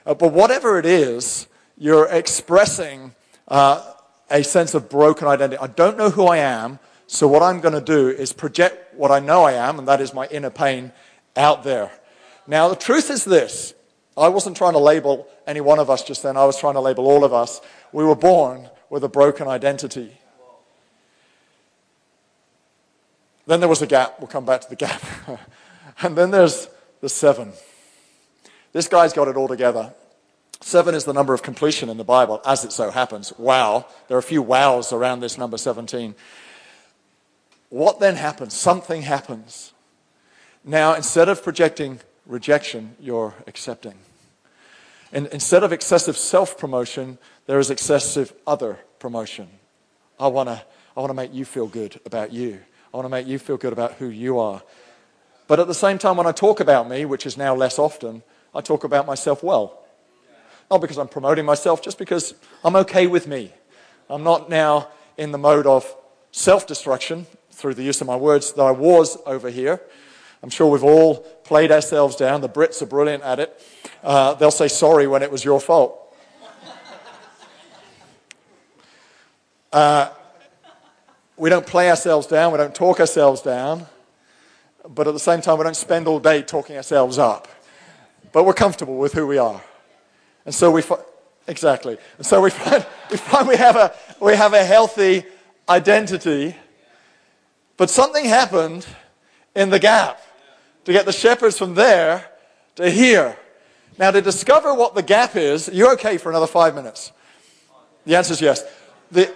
Uh, 0.04 0.14
but 0.14 0.32
whatever 0.32 0.78
it 0.78 0.87
is, 0.87 1.46
you're 1.76 2.08
expressing 2.08 3.14
uh, 3.46 3.92
a 4.30 4.42
sense 4.42 4.75
of 4.75 4.88
broken 4.88 5.28
identity. 5.28 5.58
I 5.60 5.68
don't 5.68 5.96
know 5.96 6.10
who 6.10 6.26
I 6.26 6.38
am, 6.38 6.78
so 7.06 7.28
what 7.28 7.42
I'm 7.42 7.60
going 7.60 7.75
to 7.75 7.80
do 7.80 8.08
is 8.08 8.32
project 8.32 8.94
what 8.94 9.10
I 9.10 9.20
know 9.20 9.44
I 9.44 9.52
am, 9.52 9.78
and 9.78 9.87
that 9.88 10.00
is 10.00 10.12
my 10.12 10.26
inner 10.26 10.50
pain, 10.50 10.92
out 11.37 11.62
there. 11.62 11.92
Now, 12.46 12.68
the 12.68 12.76
truth 12.76 13.10
is 13.10 13.25
this 13.25 13.75
I 14.16 14.28
wasn't 14.28 14.56
trying 14.56 14.72
to 14.72 14.78
label 14.78 15.28
any 15.46 15.60
one 15.60 15.78
of 15.78 15.88
us 15.88 16.02
just 16.02 16.22
then, 16.22 16.37
I 16.37 16.44
was 16.44 16.58
trying 16.58 16.75
to 16.75 16.80
label 16.80 17.06
all 17.06 17.25
of 17.25 17.32
us. 17.32 17.60
We 17.92 18.04
were 18.04 18.16
born 18.16 18.68
with 18.90 19.04
a 19.04 19.09
broken 19.09 19.49
identity. 19.49 20.16
Then 23.47 23.61
there 23.61 23.68
was 23.68 23.83
a 23.83 23.87
gap. 23.87 24.16
We'll 24.18 24.28
come 24.28 24.45
back 24.45 24.61
to 24.62 24.68
the 24.68 24.76
gap. 24.76 25.02
and 26.02 26.16
then 26.16 26.30
there's 26.30 26.68
the 27.00 27.09
seven. 27.09 27.52
This 28.73 28.88
guy's 28.88 29.12
got 29.12 29.28
it 29.28 29.37
all 29.37 29.49
together. 29.49 29.92
Seven 30.61 30.95
is 30.95 31.04
the 31.04 31.12
number 31.12 31.35
of 31.35 31.42
completion 31.42 31.88
in 31.88 31.97
the 31.97 32.04
Bible, 32.04 32.40
as 32.45 32.64
it 32.64 32.73
so 32.73 32.90
happens. 32.90 33.33
Wow. 33.38 33.87
There 34.09 34.16
are 34.16 34.21
a 34.21 34.23
few 34.23 34.42
wows 34.42 34.92
around 34.92 35.21
this 35.21 35.38
number 35.38 35.57
17. 35.57 36.14
What 37.71 38.00
then 38.00 38.16
happens? 38.16 38.54
Something 38.54 39.02
happens. 39.02 39.73
Now, 40.64 40.95
instead 40.95 41.28
of 41.28 41.42
projecting 41.42 42.00
rejection, 42.26 42.97
you're 43.00 43.35
accepting. 43.47 43.95
Instead 45.12 45.62
of 45.62 45.73
excessive 45.73 46.17
self 46.17 46.59
promotion, 46.59 47.19
there 47.47 47.59
is 47.59 47.71
excessive 47.71 48.33
other 48.47 48.79
promotion. 48.99 49.49
I 50.21 50.27
want 50.29 50.49
to 50.49 50.62
I 50.97 51.00
wanna 51.00 51.15
make 51.15 51.33
you 51.33 51.45
feel 51.45 51.67
good 51.67 52.00
about 52.05 52.33
you. 52.33 52.61
I 52.93 52.97
want 52.97 53.05
to 53.05 53.11
make 53.11 53.27
you 53.27 53.38
feel 53.38 53.57
good 53.57 53.73
about 53.73 53.95
who 53.95 54.09
you 54.09 54.38
are. 54.38 54.62
But 55.47 55.61
at 55.61 55.67
the 55.67 55.75
same 55.75 55.99
time, 55.99 56.17
when 56.17 56.27
I 56.27 56.33
talk 56.33 56.61
about 56.61 56.88
me, 56.88 57.05
which 57.05 57.27
is 57.27 57.37
now 57.37 57.55
less 57.55 57.79
often, 57.79 58.23
I 58.55 58.61
talk 58.61 58.85
about 58.85 59.07
myself 59.07 59.43
well. 59.43 59.85
Not 60.71 60.81
because 60.81 60.99
I'm 60.99 61.09
promoting 61.09 61.45
myself, 61.45 61.83
just 61.83 61.99
because 61.99 62.35
I'm 62.65 62.77
okay 62.77 63.07
with 63.07 63.27
me. 63.27 63.53
I'm 64.11 64.23
not 64.23 64.50
now 64.50 64.88
in 65.17 65.33
the 65.33 65.38
mode 65.38 65.67
of 65.67 65.95
self 66.33 66.67
destruction 66.67 67.27
through 67.50 67.75
the 67.75 67.83
use 67.83 68.00
of 68.00 68.07
my 68.07 68.17
words 68.17 68.53
that 68.53 68.62
I 68.62 68.71
was 68.71 69.19
over 69.27 69.50
here. 69.50 69.81
I'm 70.42 70.50
sure 70.50 70.71
we've 70.71 70.85
all 70.85 71.16
played 71.45 71.73
ourselves 71.73 72.16
down. 72.16 72.40
The 72.40 72.49
Brits 72.49 72.80
are 72.83 72.87
brilliant 72.87 73.23
at 73.23 73.40
it. 73.40 73.61
Uh, 74.02 74.35
they'll 74.35 74.50
say 74.50 74.68
sorry 74.68 75.07
when 75.07 75.23
it 75.23 75.30
was 75.30 75.45
your 75.45 75.61
fault. 75.61 76.04
Uh, 79.73 80.09
we 81.37 81.50
don't 81.50 81.66
play 81.66 81.90
ourselves 81.90 82.26
down, 82.26 82.52
we 82.52 82.59
don't 82.59 82.75
talk 82.75 83.00
ourselves 83.00 83.42
down, 83.42 83.87
but 84.88 85.07
at 85.07 85.12
the 85.12 85.21
same 85.21 85.40
time, 85.40 85.59
we 85.59 85.64
don't 85.64 85.76
spend 85.76 86.09
all 86.09 86.18
day 86.18 86.42
talking 86.42 86.76
ourselves 86.76 87.18
up. 87.18 87.49
But 88.33 88.45
we're 88.45 88.54
comfortable 88.54 88.97
with 88.97 89.12
who 89.12 89.26
we 89.26 89.38
are. 89.38 89.61
And 90.47 90.54
so 90.54 90.71
we, 90.71 90.83
fi- 90.83 91.02
exactly. 91.47 91.99
And 92.16 92.26
so 92.26 92.40
we 92.40 92.50
find, 92.50 92.87
we 93.11 93.16
find 93.18 93.47
we 93.49 93.57
have 93.57 93.76
a, 93.76 93.95
we 94.21 94.35
have 94.35 94.54
a 94.54 94.64
healthy 94.64 95.25
identity. 95.68 96.57
But 97.76 97.90
something 97.90 98.25
happened 98.25 98.87
in 99.54 99.71
the 99.71 99.78
gap 99.78 100.21
to 100.88 100.95
get 100.95 101.04
the 101.04 101.12
shepherds 101.12 101.59
from 101.59 101.75
there 101.75 102.30
to 102.76 102.88
here. 102.88 103.37
Now, 103.99 104.11
to 104.11 104.23
discover 104.23 104.73
what 104.73 104.95
the 104.95 105.02
gap 105.02 105.37
is, 105.37 105.68
you're 105.71 105.92
okay 105.92 106.16
for 106.16 106.30
another 106.30 106.47
five 106.47 106.75
minutes. 106.75 107.12
The 108.07 108.16
answer 108.16 108.33
is 108.33 108.40
yes. 108.40 108.64
The, 109.11 109.30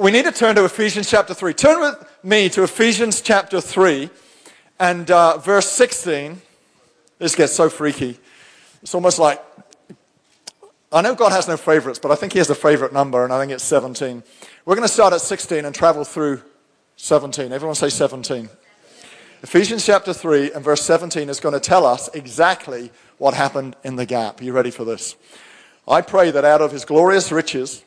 we 0.00 0.10
need 0.10 0.24
to 0.24 0.32
turn 0.32 0.56
to 0.56 0.64
Ephesians 0.64 1.08
chapter 1.08 1.32
3. 1.32 1.54
Turn 1.54 1.80
with 1.80 2.04
me 2.24 2.48
to 2.48 2.64
Ephesians 2.64 3.20
chapter 3.20 3.60
3 3.60 4.10
and 4.80 5.08
uh, 5.12 5.38
verse 5.38 5.70
16. 5.70 6.42
This 7.20 7.36
gets 7.36 7.52
so 7.52 7.70
freaky. 7.70 8.18
It's 8.82 8.96
almost 8.96 9.20
like 9.20 9.40
I 10.90 11.02
know 11.02 11.14
God 11.14 11.30
has 11.30 11.46
no 11.46 11.56
favorites, 11.56 12.00
but 12.00 12.10
I 12.10 12.16
think 12.16 12.32
He 12.32 12.40
has 12.40 12.50
a 12.50 12.54
favorite 12.56 12.92
number, 12.92 13.22
and 13.22 13.32
I 13.32 13.38
think 13.38 13.52
it's 13.52 13.62
17. 13.62 14.24
We're 14.64 14.74
going 14.74 14.88
to 14.88 14.92
start 14.92 15.12
at 15.12 15.20
16 15.20 15.64
and 15.64 15.72
travel 15.72 16.02
through 16.02 16.42
17. 16.96 17.52
Everyone 17.52 17.76
say 17.76 17.90
17. 17.90 18.48
Ephesians 19.44 19.84
chapter 19.84 20.14
3 20.14 20.52
and 20.52 20.64
verse 20.64 20.80
17 20.80 21.28
is 21.28 21.38
going 21.38 21.52
to 21.52 21.60
tell 21.60 21.84
us 21.84 22.08
exactly 22.14 22.90
what 23.18 23.34
happened 23.34 23.76
in 23.84 23.96
the 23.96 24.06
gap. 24.06 24.40
Are 24.40 24.44
you 24.44 24.54
ready 24.54 24.70
for 24.70 24.86
this? 24.86 25.16
I 25.86 26.00
pray 26.00 26.30
that 26.30 26.46
out 26.46 26.62
of 26.62 26.72
His 26.72 26.86
glorious 26.86 27.30
riches, 27.30 27.84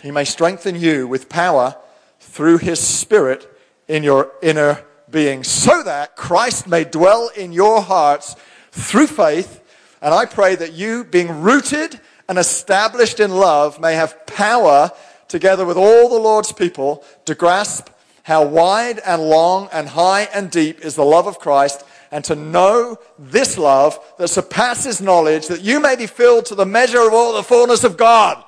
he 0.00 0.10
may 0.10 0.24
strengthen 0.24 0.76
you 0.76 1.06
with 1.06 1.28
power 1.28 1.76
through 2.20 2.56
his 2.56 2.80
spirit 2.80 3.46
in 3.86 4.02
your 4.02 4.32
inner 4.40 4.82
being, 5.10 5.44
so 5.44 5.82
that 5.82 6.16
Christ 6.16 6.66
may 6.66 6.84
dwell 6.84 7.30
in 7.36 7.52
your 7.52 7.82
hearts 7.82 8.34
through 8.72 9.08
faith. 9.08 9.62
And 10.00 10.14
I 10.14 10.24
pray 10.24 10.54
that 10.54 10.72
you, 10.72 11.04
being 11.04 11.42
rooted 11.42 12.00
and 12.30 12.38
established 12.38 13.20
in 13.20 13.30
love, 13.30 13.78
may 13.78 13.92
have 13.92 14.26
power 14.26 14.90
together 15.28 15.66
with 15.66 15.76
all 15.76 16.08
the 16.08 16.18
Lord's 16.18 16.52
people 16.52 17.04
to 17.26 17.34
grasp 17.34 17.90
how 18.28 18.44
wide 18.44 18.98
and 19.06 19.22
long 19.22 19.70
and 19.72 19.88
high 19.88 20.24
and 20.34 20.50
deep 20.50 20.84
is 20.84 20.94
the 20.96 21.04
love 21.04 21.26
of 21.26 21.38
Christ 21.38 21.82
and 22.10 22.22
to 22.26 22.36
know 22.36 22.98
this 23.18 23.56
love 23.56 23.98
that 24.18 24.28
surpasses 24.28 25.00
knowledge, 25.00 25.46
that 25.46 25.62
you 25.62 25.80
may 25.80 25.96
be 25.96 26.06
filled 26.06 26.44
to 26.46 26.54
the 26.54 26.66
measure 26.66 27.00
of 27.06 27.14
all 27.14 27.32
the 27.32 27.42
fullness 27.42 27.84
of 27.84 27.96
God. 27.96 28.44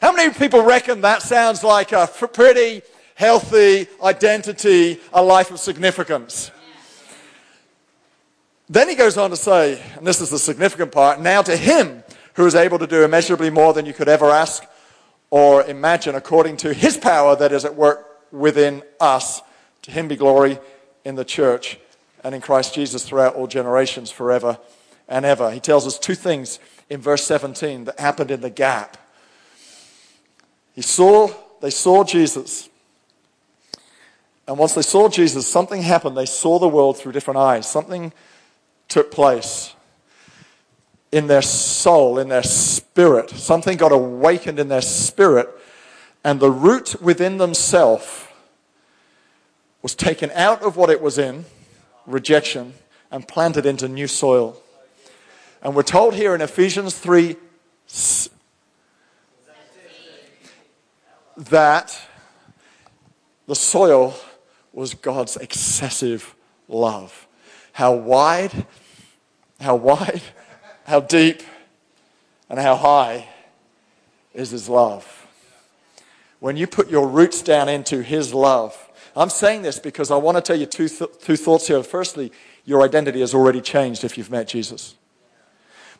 How 0.00 0.12
many 0.12 0.34
people 0.34 0.64
reckon 0.64 1.02
that 1.02 1.22
sounds 1.22 1.62
like 1.62 1.92
a 1.92 2.08
pretty 2.08 2.82
healthy 3.14 3.86
identity, 4.02 4.98
a 5.12 5.22
life 5.22 5.52
of 5.52 5.60
significance? 5.60 6.50
Then 8.68 8.88
he 8.88 8.96
goes 8.96 9.16
on 9.16 9.30
to 9.30 9.36
say, 9.36 9.80
and 9.96 10.04
this 10.04 10.20
is 10.20 10.30
the 10.30 10.40
significant 10.40 10.90
part 10.90 11.20
now 11.20 11.40
to 11.42 11.56
him 11.56 12.02
who 12.34 12.46
is 12.46 12.56
able 12.56 12.80
to 12.80 12.86
do 12.88 13.04
immeasurably 13.04 13.50
more 13.50 13.74
than 13.74 13.86
you 13.86 13.92
could 13.92 14.08
ever 14.08 14.28
ask 14.28 14.64
or 15.30 15.62
imagine, 15.66 16.16
according 16.16 16.56
to 16.56 16.74
his 16.74 16.96
power 16.96 17.36
that 17.36 17.52
is 17.52 17.64
at 17.64 17.76
work 17.76 18.09
within 18.32 18.82
us, 19.00 19.42
to 19.82 19.90
him 19.90 20.08
be 20.08 20.16
glory 20.16 20.58
in 21.04 21.14
the 21.14 21.24
church 21.24 21.78
and 22.22 22.34
in 22.34 22.40
Christ 22.40 22.74
Jesus 22.74 23.04
throughout 23.04 23.34
all 23.34 23.46
generations, 23.46 24.10
forever 24.10 24.58
and 25.08 25.24
ever. 25.24 25.50
He 25.50 25.60
tells 25.60 25.86
us 25.86 25.98
two 25.98 26.14
things 26.14 26.58
in 26.88 27.00
verse 27.00 27.24
17 27.24 27.84
that 27.84 27.98
happened 27.98 28.30
in 28.30 28.40
the 28.40 28.50
gap. 28.50 28.96
He 30.74 30.82
saw, 30.82 31.30
they 31.60 31.70
saw 31.70 32.04
Jesus. 32.04 32.68
And 34.46 34.58
once 34.58 34.74
they 34.74 34.82
saw 34.82 35.08
Jesus, 35.08 35.46
something 35.46 35.82
happened. 35.82 36.16
They 36.16 36.26
saw 36.26 36.58
the 36.58 36.68
world 36.68 36.98
through 36.98 37.12
different 37.12 37.38
eyes. 37.38 37.70
Something 37.70 38.12
took 38.88 39.10
place 39.10 39.74
in 41.12 41.26
their 41.26 41.42
soul, 41.42 42.18
in 42.18 42.28
their 42.28 42.42
spirit. 42.42 43.30
Something 43.30 43.76
got 43.76 43.92
awakened 43.92 44.58
in 44.58 44.68
their 44.68 44.80
spirit. 44.80 45.48
And 46.22 46.40
the 46.40 46.50
root 46.50 47.00
within 47.00 47.38
themselves 47.38 48.26
was 49.82 49.94
taken 49.94 50.30
out 50.32 50.62
of 50.62 50.76
what 50.76 50.90
it 50.90 51.00
was 51.00 51.18
in, 51.18 51.46
rejection, 52.06 52.74
and 53.10 53.26
planted 53.26 53.64
into 53.64 53.88
new 53.88 54.06
soil. 54.06 54.60
And 55.62 55.74
we're 55.74 55.82
told 55.82 56.14
here 56.14 56.34
in 56.34 56.40
Ephesians 56.40 56.98
3 56.98 57.36
that 61.36 62.00
the 63.46 63.54
soil 63.54 64.14
was 64.72 64.94
God's 64.94 65.36
excessive 65.36 66.34
love. 66.68 67.26
How 67.72 67.94
wide, 67.94 68.66
how 69.60 69.76
wide, 69.76 70.22
how 70.84 71.00
deep, 71.00 71.42
and 72.48 72.58
how 72.58 72.76
high 72.76 73.28
is 74.34 74.50
His 74.50 74.68
love. 74.68 75.19
When 76.40 76.56
you 76.56 76.66
put 76.66 76.90
your 76.90 77.06
roots 77.06 77.42
down 77.42 77.68
into 77.68 78.02
His 78.02 78.34
love, 78.34 78.76
I'm 79.14 79.30
saying 79.30 79.62
this 79.62 79.78
because 79.78 80.10
I 80.10 80.16
want 80.16 80.36
to 80.36 80.40
tell 80.40 80.56
you 80.56 80.66
two, 80.66 80.88
th- 80.88 81.10
two 81.20 81.36
thoughts 81.36 81.68
here. 81.68 81.82
Firstly, 81.82 82.32
your 82.64 82.82
identity 82.82 83.20
has 83.20 83.34
already 83.34 83.60
changed 83.60 84.04
if 84.04 84.16
you've 84.16 84.30
met 84.30 84.48
Jesus. 84.48 84.94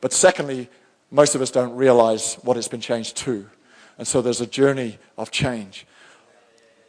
But 0.01 0.13
secondly, 0.13 0.69
most 1.11 1.35
of 1.35 1.43
us 1.43 1.51
don't 1.51 1.75
realize 1.75 2.37
what 2.43 2.57
it's 2.57 2.69
been 2.69 2.81
changed 2.81 3.17
to. 3.19 3.49
And 3.99 4.07
so 4.07 4.23
there's 4.23 4.41
a 4.41 4.47
journey 4.47 4.99
of 5.19 5.31
change. 5.31 5.87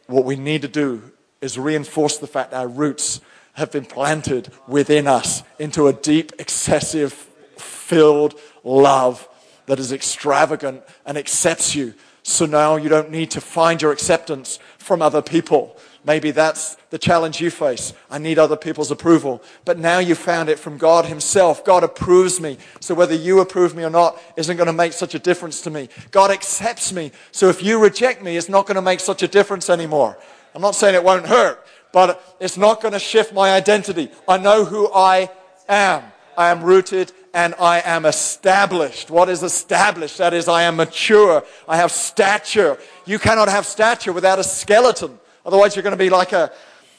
What 0.06 0.24
we 0.24 0.36
need 0.36 0.62
to 0.62 0.68
do 0.68 1.12
is 1.40 1.58
reinforce 1.58 2.18
the 2.18 2.26
fact 2.26 2.54
our 2.54 2.68
roots 2.68 3.20
have 3.54 3.70
been 3.70 3.84
planted 3.84 4.50
within 4.66 5.06
us 5.06 5.42
into 5.58 5.88
a 5.88 5.92
deep, 5.92 6.32
excessive, 6.38 7.12
filled 7.58 8.38
love 8.64 9.28
that 9.66 9.78
is 9.78 9.92
extravagant 9.92 10.82
and 11.04 11.18
accepts 11.18 11.74
you. 11.74 11.94
So 12.22 12.46
now 12.46 12.76
you 12.76 12.88
don't 12.88 13.10
need 13.10 13.30
to 13.32 13.40
find 13.40 13.82
your 13.82 13.92
acceptance 13.92 14.58
from 14.78 15.02
other 15.02 15.22
people. 15.22 15.76
Maybe 16.04 16.32
that's 16.32 16.76
the 16.90 16.98
challenge 16.98 17.40
you 17.40 17.50
face. 17.50 17.94
I 18.10 18.18
need 18.18 18.38
other 18.38 18.56
people's 18.56 18.90
approval. 18.90 19.42
But 19.64 19.78
now 19.78 19.98
you 19.98 20.14
found 20.14 20.48
it 20.48 20.58
from 20.58 20.76
God 20.76 21.06
Himself. 21.06 21.64
God 21.64 21.84
approves 21.84 22.40
me. 22.40 22.58
So 22.80 22.94
whether 22.94 23.14
you 23.14 23.40
approve 23.40 23.76
me 23.76 23.84
or 23.84 23.90
not 23.90 24.20
isn't 24.36 24.56
going 24.56 24.66
to 24.66 24.72
make 24.72 24.92
such 24.92 25.14
a 25.14 25.18
difference 25.18 25.60
to 25.62 25.70
me. 25.70 25.88
God 26.10 26.30
accepts 26.30 26.92
me. 26.92 27.12
So 27.30 27.48
if 27.48 27.62
you 27.62 27.80
reject 27.80 28.22
me, 28.22 28.36
it's 28.36 28.48
not 28.48 28.66
going 28.66 28.74
to 28.76 28.82
make 28.82 29.00
such 29.00 29.22
a 29.22 29.28
difference 29.28 29.70
anymore. 29.70 30.18
I'm 30.54 30.62
not 30.62 30.74
saying 30.74 30.94
it 30.94 31.04
won't 31.04 31.26
hurt, 31.26 31.64
but 31.92 32.36
it's 32.40 32.56
not 32.56 32.82
going 32.82 32.92
to 32.92 32.98
shift 32.98 33.32
my 33.32 33.52
identity. 33.52 34.10
I 34.26 34.38
know 34.38 34.64
who 34.64 34.92
I 34.92 35.30
am. 35.68 36.02
I 36.36 36.50
am 36.50 36.62
rooted 36.62 37.12
and 37.34 37.54
I 37.58 37.80
am 37.80 38.04
established. 38.04 39.10
What 39.10 39.28
is 39.28 39.42
established? 39.42 40.18
That 40.18 40.34
is, 40.34 40.48
I 40.48 40.64
am 40.64 40.76
mature. 40.76 41.44
I 41.66 41.76
have 41.76 41.90
stature. 41.90 42.78
You 43.06 43.18
cannot 43.18 43.48
have 43.48 43.66
stature 43.66 44.12
without 44.12 44.38
a 44.38 44.44
skeleton. 44.44 45.18
Otherwise, 45.44 45.74
you're 45.74 45.82
going 45.82 45.92
to 45.92 45.96
be 45.96 46.10
like 46.10 46.32
a, 46.32 46.52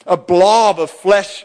a 0.06 0.16
blob 0.16 0.80
of 0.80 0.90
flesh 0.90 1.44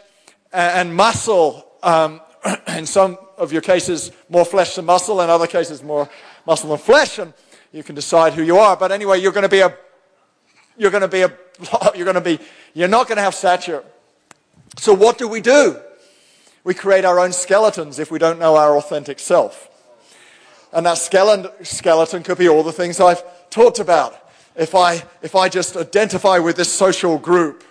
and 0.52 0.94
muscle. 0.94 1.66
Um, 1.82 2.20
in 2.68 2.86
some 2.86 3.16
of 3.38 3.52
your 3.52 3.62
cases, 3.62 4.10
more 4.28 4.44
flesh 4.44 4.74
than 4.74 4.86
muscle. 4.86 5.20
In 5.20 5.30
other 5.30 5.46
cases, 5.46 5.82
more 5.82 6.08
muscle 6.46 6.70
than 6.70 6.78
flesh. 6.78 7.18
And 7.18 7.32
you 7.72 7.82
can 7.82 7.94
decide 7.94 8.32
who 8.32 8.42
you 8.42 8.58
are. 8.58 8.76
But 8.76 8.92
anyway, 8.92 9.20
you're 9.20 9.32
going 9.32 9.42
to 9.42 9.48
be 9.48 9.60
a, 9.60 9.76
you're 10.76 10.90
going 10.90 11.02
to 11.02 11.08
be 11.08 11.22
a, 11.22 11.32
you're 11.94 12.04
going 12.04 12.14
to 12.14 12.20
be, 12.20 12.40
you're 12.74 12.88
not 12.88 13.06
going 13.06 13.16
to 13.16 13.22
have 13.22 13.34
stature. 13.34 13.84
So 14.78 14.94
what 14.94 15.16
do 15.16 15.28
we 15.28 15.40
do? 15.40 15.80
We 16.62 16.74
create 16.74 17.04
our 17.04 17.18
own 17.18 17.32
skeletons 17.32 17.98
if 17.98 18.10
we 18.10 18.18
don't 18.18 18.38
know 18.38 18.56
our 18.56 18.76
authentic 18.76 19.18
self. 19.18 19.68
And 20.72 20.86
that 20.86 20.98
skeleton 20.98 22.22
could 22.22 22.38
be 22.38 22.48
all 22.48 22.62
the 22.62 22.72
things 22.72 23.00
I've 23.00 23.22
talked 23.50 23.78
about. 23.78 24.16
If 24.54 24.74
I, 24.74 25.02
if 25.22 25.34
I 25.34 25.48
just 25.48 25.76
identify 25.76 26.38
with 26.38 26.56
this 26.56 26.72
social 26.72 27.18
group, 27.18 27.64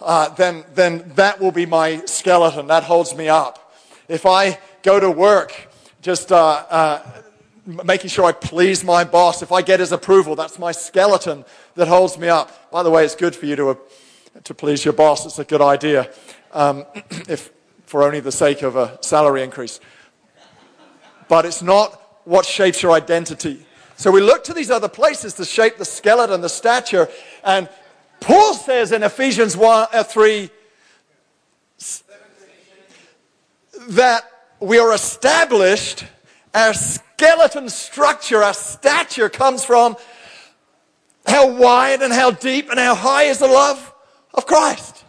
uh, 0.00 0.30
then, 0.30 0.64
then 0.74 1.12
that 1.16 1.40
will 1.40 1.52
be 1.52 1.66
my 1.66 2.04
skeleton. 2.06 2.66
That 2.66 2.84
holds 2.84 3.14
me 3.14 3.28
up. 3.28 3.74
If 4.08 4.26
I 4.26 4.58
go 4.82 4.98
to 4.98 5.10
work 5.10 5.70
just 6.02 6.32
uh, 6.32 6.64
uh, 6.68 7.22
making 7.66 8.10
sure 8.10 8.24
I 8.24 8.32
please 8.32 8.84
my 8.84 9.04
boss, 9.04 9.42
if 9.42 9.52
I 9.52 9.62
get 9.62 9.80
his 9.80 9.92
approval, 9.92 10.34
that's 10.34 10.58
my 10.58 10.72
skeleton 10.72 11.44
that 11.76 11.88
holds 11.88 12.18
me 12.18 12.28
up. 12.28 12.70
By 12.70 12.82
the 12.82 12.90
way, 12.90 13.04
it's 13.04 13.16
good 13.16 13.34
for 13.34 13.46
you 13.46 13.56
to, 13.56 13.68
uh, 13.70 13.74
to 14.44 14.54
please 14.54 14.84
your 14.84 14.92
boss. 14.92 15.24
It's 15.24 15.38
a 15.38 15.44
good 15.44 15.62
idea. 15.62 16.10
Um, 16.52 16.84
if 17.28 17.50
for 17.86 18.02
only 18.02 18.20
the 18.20 18.32
sake 18.32 18.62
of 18.62 18.76
a 18.76 18.98
salary 19.02 19.42
increase. 19.42 19.80
But 21.28 21.44
it's 21.46 21.62
not 21.62 22.00
what 22.24 22.44
shapes 22.44 22.82
your 22.82 22.92
identity. 22.92 23.66
So 23.96 24.10
we 24.10 24.20
look 24.20 24.44
to 24.44 24.52
these 24.52 24.70
other 24.70 24.88
places 24.88 25.34
to 25.34 25.44
shape 25.44 25.76
the 25.76 25.84
skeleton, 25.84 26.40
the 26.40 26.48
stature. 26.48 27.08
And 27.44 27.68
Paul 28.20 28.54
says 28.54 28.92
in 28.92 29.02
Ephesians 29.02 29.56
1, 29.56 29.88
uh, 29.92 30.02
3 30.02 30.50
that 33.88 34.24
we 34.60 34.78
are 34.78 34.92
established, 34.94 36.04
our 36.54 36.72
skeleton 36.72 37.68
structure, 37.68 38.42
our 38.42 38.54
stature 38.54 39.28
comes 39.28 39.64
from 39.64 39.96
how 41.26 41.50
wide 41.50 42.02
and 42.02 42.12
how 42.12 42.30
deep 42.30 42.70
and 42.70 42.78
how 42.78 42.94
high 42.94 43.24
is 43.24 43.38
the 43.38 43.46
love 43.46 43.94
of 44.32 44.46
Christ. 44.46 45.04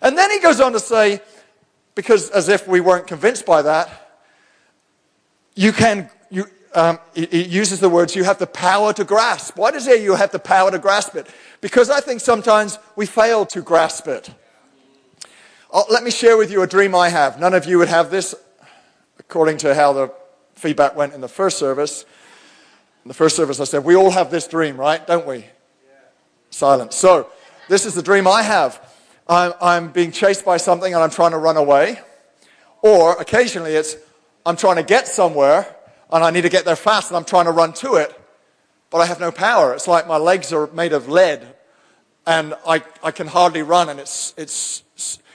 And 0.00 0.16
then 0.16 0.30
he 0.30 0.40
goes 0.40 0.60
on 0.60 0.72
to 0.72 0.80
say, 0.80 1.20
because 1.94 2.30
as 2.30 2.48
if 2.48 2.66
we 2.66 2.80
weren't 2.80 3.06
convinced 3.06 3.46
by 3.46 3.62
that, 3.62 4.20
you 5.54 5.72
can, 5.72 6.08
you, 6.30 6.46
um, 6.74 6.98
it, 7.14 7.32
it 7.32 7.48
uses 7.48 7.80
the 7.80 7.88
words, 7.88 8.16
you 8.16 8.24
have 8.24 8.38
the 8.38 8.46
power 8.46 8.92
to 8.94 9.04
grasp. 9.04 9.56
Why 9.56 9.70
does 9.70 9.86
it 9.86 9.90
say 9.90 10.02
you 10.02 10.14
have 10.14 10.32
the 10.32 10.38
power 10.38 10.70
to 10.70 10.78
grasp 10.78 11.14
it? 11.14 11.26
Because 11.60 11.90
I 11.90 12.00
think 12.00 12.20
sometimes 12.20 12.78
we 12.96 13.06
fail 13.06 13.44
to 13.46 13.60
grasp 13.60 14.08
it. 14.08 14.30
Oh, 15.70 15.84
let 15.90 16.02
me 16.02 16.10
share 16.10 16.36
with 16.36 16.50
you 16.50 16.62
a 16.62 16.66
dream 16.66 16.94
I 16.94 17.08
have. 17.08 17.40
None 17.40 17.54
of 17.54 17.66
you 17.66 17.78
would 17.78 17.88
have 17.88 18.10
this, 18.10 18.34
according 19.18 19.58
to 19.58 19.74
how 19.74 19.92
the 19.92 20.12
feedback 20.54 20.96
went 20.96 21.14
in 21.14 21.20
the 21.20 21.28
first 21.28 21.58
service. 21.58 22.04
In 23.04 23.08
the 23.08 23.14
first 23.14 23.36
service, 23.36 23.58
I 23.58 23.64
said, 23.64 23.84
We 23.84 23.96
all 23.96 24.10
have 24.10 24.30
this 24.30 24.46
dream, 24.46 24.76
right? 24.76 25.04
Don't 25.06 25.26
we? 25.26 25.38
Yeah. 25.38 25.44
Silence. 26.50 26.94
So, 26.94 27.28
this 27.68 27.86
is 27.86 27.94
the 27.94 28.02
dream 28.02 28.28
I 28.28 28.42
have. 28.42 28.91
I'm, 29.28 29.52
I'm 29.60 29.92
being 29.92 30.10
chased 30.10 30.44
by 30.44 30.56
something 30.56 30.92
and 30.92 31.02
I'm 31.02 31.10
trying 31.10 31.30
to 31.32 31.38
run 31.38 31.56
away. 31.56 32.00
Or 32.82 33.20
occasionally 33.20 33.74
it's, 33.74 33.96
I'm 34.44 34.56
trying 34.56 34.76
to 34.76 34.82
get 34.82 35.06
somewhere 35.06 35.76
and 36.10 36.24
I 36.24 36.30
need 36.30 36.42
to 36.42 36.48
get 36.48 36.64
there 36.64 36.76
fast 36.76 37.10
and 37.10 37.16
I'm 37.16 37.24
trying 37.24 37.46
to 37.46 37.52
run 37.52 37.72
to 37.74 37.94
it, 37.94 38.18
but 38.90 38.98
I 38.98 39.06
have 39.06 39.20
no 39.20 39.30
power. 39.30 39.72
It's 39.74 39.88
like 39.88 40.06
my 40.06 40.16
legs 40.16 40.52
are 40.52 40.66
made 40.68 40.92
of 40.92 41.08
lead 41.08 41.46
and 42.26 42.54
I, 42.66 42.82
I 43.02 43.10
can 43.10 43.28
hardly 43.28 43.62
run 43.62 43.88
and 43.88 44.00
it's, 44.00 44.34
it's, 44.36 44.82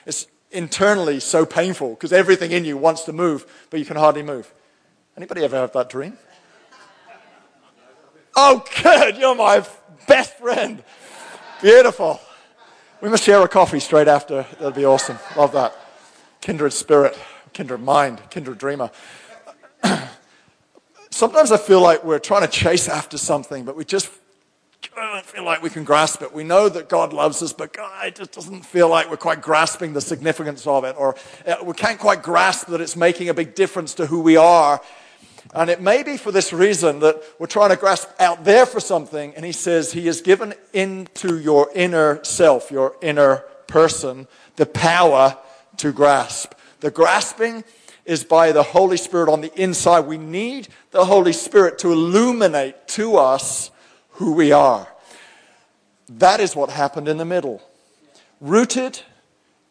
it's 0.05 0.27
internally 0.51 1.19
so 1.19 1.45
painful 1.45 1.91
because 1.91 2.13
everything 2.13 2.51
in 2.51 2.65
you 2.65 2.77
wants 2.77 3.03
to 3.03 3.13
move, 3.13 3.67
but 3.69 3.79
you 3.79 3.85
can 3.85 3.97
hardly 3.97 4.23
move. 4.23 4.53
Anybody 5.15 5.43
ever 5.43 5.55
have 5.55 5.73
that 5.73 5.89
dream? 5.89 6.17
Oh, 8.35 8.63
good. 8.83 9.17
You're 9.17 9.35
my 9.35 9.65
best 10.07 10.37
friend. 10.37 10.83
Beautiful. 11.59 12.21
We 12.99 13.09
must 13.09 13.23
share 13.23 13.43
a 13.43 13.47
coffee 13.47 13.79
straight 13.79 14.07
after. 14.07 14.43
That'd 14.59 14.73
be 14.73 14.85
awesome. 14.85 15.19
Love 15.35 15.51
that. 15.51 15.75
Kindred 16.41 16.73
spirit, 16.73 17.15
kindred 17.53 17.79
mind, 17.79 18.19
kindred 18.31 18.57
dreamer. 18.57 18.89
Sometimes 21.11 21.51
I 21.51 21.57
feel 21.57 21.79
like 21.79 22.03
we're 22.03 22.17
trying 22.17 22.41
to 22.41 22.47
chase 22.47 22.89
after 22.89 23.19
something, 23.19 23.65
but 23.65 23.75
we 23.75 23.85
just 23.85 24.09
don't 24.95 25.23
feel 25.23 25.43
like 25.43 25.61
we 25.61 25.69
can 25.69 25.83
grasp 25.83 26.23
it. 26.23 26.33
We 26.33 26.43
know 26.43 26.69
that 26.69 26.89
God 26.89 27.13
loves 27.13 27.43
us, 27.43 27.53
but 27.53 27.71
God, 27.71 28.07
it 28.07 28.15
just 28.15 28.31
doesn't 28.31 28.65
feel 28.65 28.89
like 28.89 29.11
we're 29.11 29.17
quite 29.17 29.41
grasping 29.41 29.93
the 29.93 30.01
significance 30.01 30.65
of 30.65 30.83
it, 30.83 30.95
or 30.97 31.15
uh, 31.45 31.57
we 31.63 31.73
can't 31.73 31.99
quite 31.99 32.23
grasp 32.23 32.67
that 32.69 32.81
it's 32.81 32.95
making 32.95 33.29
a 33.29 33.33
big 33.35 33.53
difference 33.53 33.93
to 33.95 34.07
who 34.07 34.21
we 34.21 34.37
are 34.37 34.81
and 35.53 35.69
it 35.69 35.81
may 35.81 36.03
be 36.03 36.17
for 36.17 36.31
this 36.31 36.51
reason 36.51 36.99
that 36.99 37.21
we're 37.39 37.47
trying 37.47 37.69
to 37.69 37.75
grasp 37.75 38.09
out 38.19 38.43
there 38.43 38.65
for 38.65 38.79
something. 38.79 39.33
And 39.35 39.45
he 39.45 39.51
says, 39.51 39.93
He 39.93 40.07
has 40.07 40.21
given 40.21 40.53
into 40.73 41.39
your 41.39 41.69
inner 41.73 42.23
self, 42.23 42.71
your 42.71 42.95
inner 43.01 43.43
person, 43.67 44.27
the 44.55 44.65
power 44.65 45.37
to 45.77 45.91
grasp. 45.91 46.53
The 46.79 46.91
grasping 46.91 47.63
is 48.05 48.23
by 48.23 48.51
the 48.51 48.63
Holy 48.63 48.97
Spirit 48.97 49.29
on 49.29 49.41
the 49.41 49.53
inside. 49.61 50.01
We 50.01 50.17
need 50.17 50.69
the 50.91 51.05
Holy 51.05 51.33
Spirit 51.33 51.79
to 51.79 51.91
illuminate 51.91 52.87
to 52.89 53.17
us 53.17 53.71
who 54.11 54.33
we 54.33 54.51
are. 54.51 54.87
That 56.09 56.39
is 56.39 56.55
what 56.55 56.69
happened 56.69 57.07
in 57.07 57.17
the 57.17 57.25
middle. 57.25 57.61
Rooted 58.39 59.01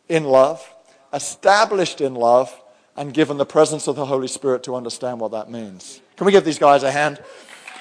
in 0.09 0.25
love, 0.25 0.69
established 1.12 2.01
in 2.01 2.15
love, 2.15 2.55
and 2.96 3.12
given 3.12 3.37
the 3.37 3.46
presence 3.46 3.87
of 3.87 3.96
the 3.96 4.06
Holy 4.06 4.28
Spirit 4.28 4.62
to 4.64 4.74
understand 4.74 5.20
what 5.20 5.32
that 5.32 5.50
means. 5.50 6.00
Can 6.16 6.26
we 6.26 6.32
give 6.32 6.44
these 6.44 6.59
guys 6.59 6.82
a 6.82 6.90
hand? 6.90 7.20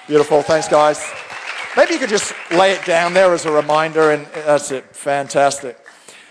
Beautiful. 0.07 0.41
Thanks, 0.41 0.67
guys. 0.67 1.03
Maybe 1.75 1.93
you 1.93 1.99
could 1.99 2.09
just 2.09 2.33
lay 2.51 2.71
it 2.71 2.85
down 2.85 3.13
there 3.13 3.33
as 3.33 3.45
a 3.45 3.51
reminder, 3.51 4.11
and 4.11 4.25
that's 4.27 4.71
it. 4.71 4.95
Fantastic. 4.95 5.77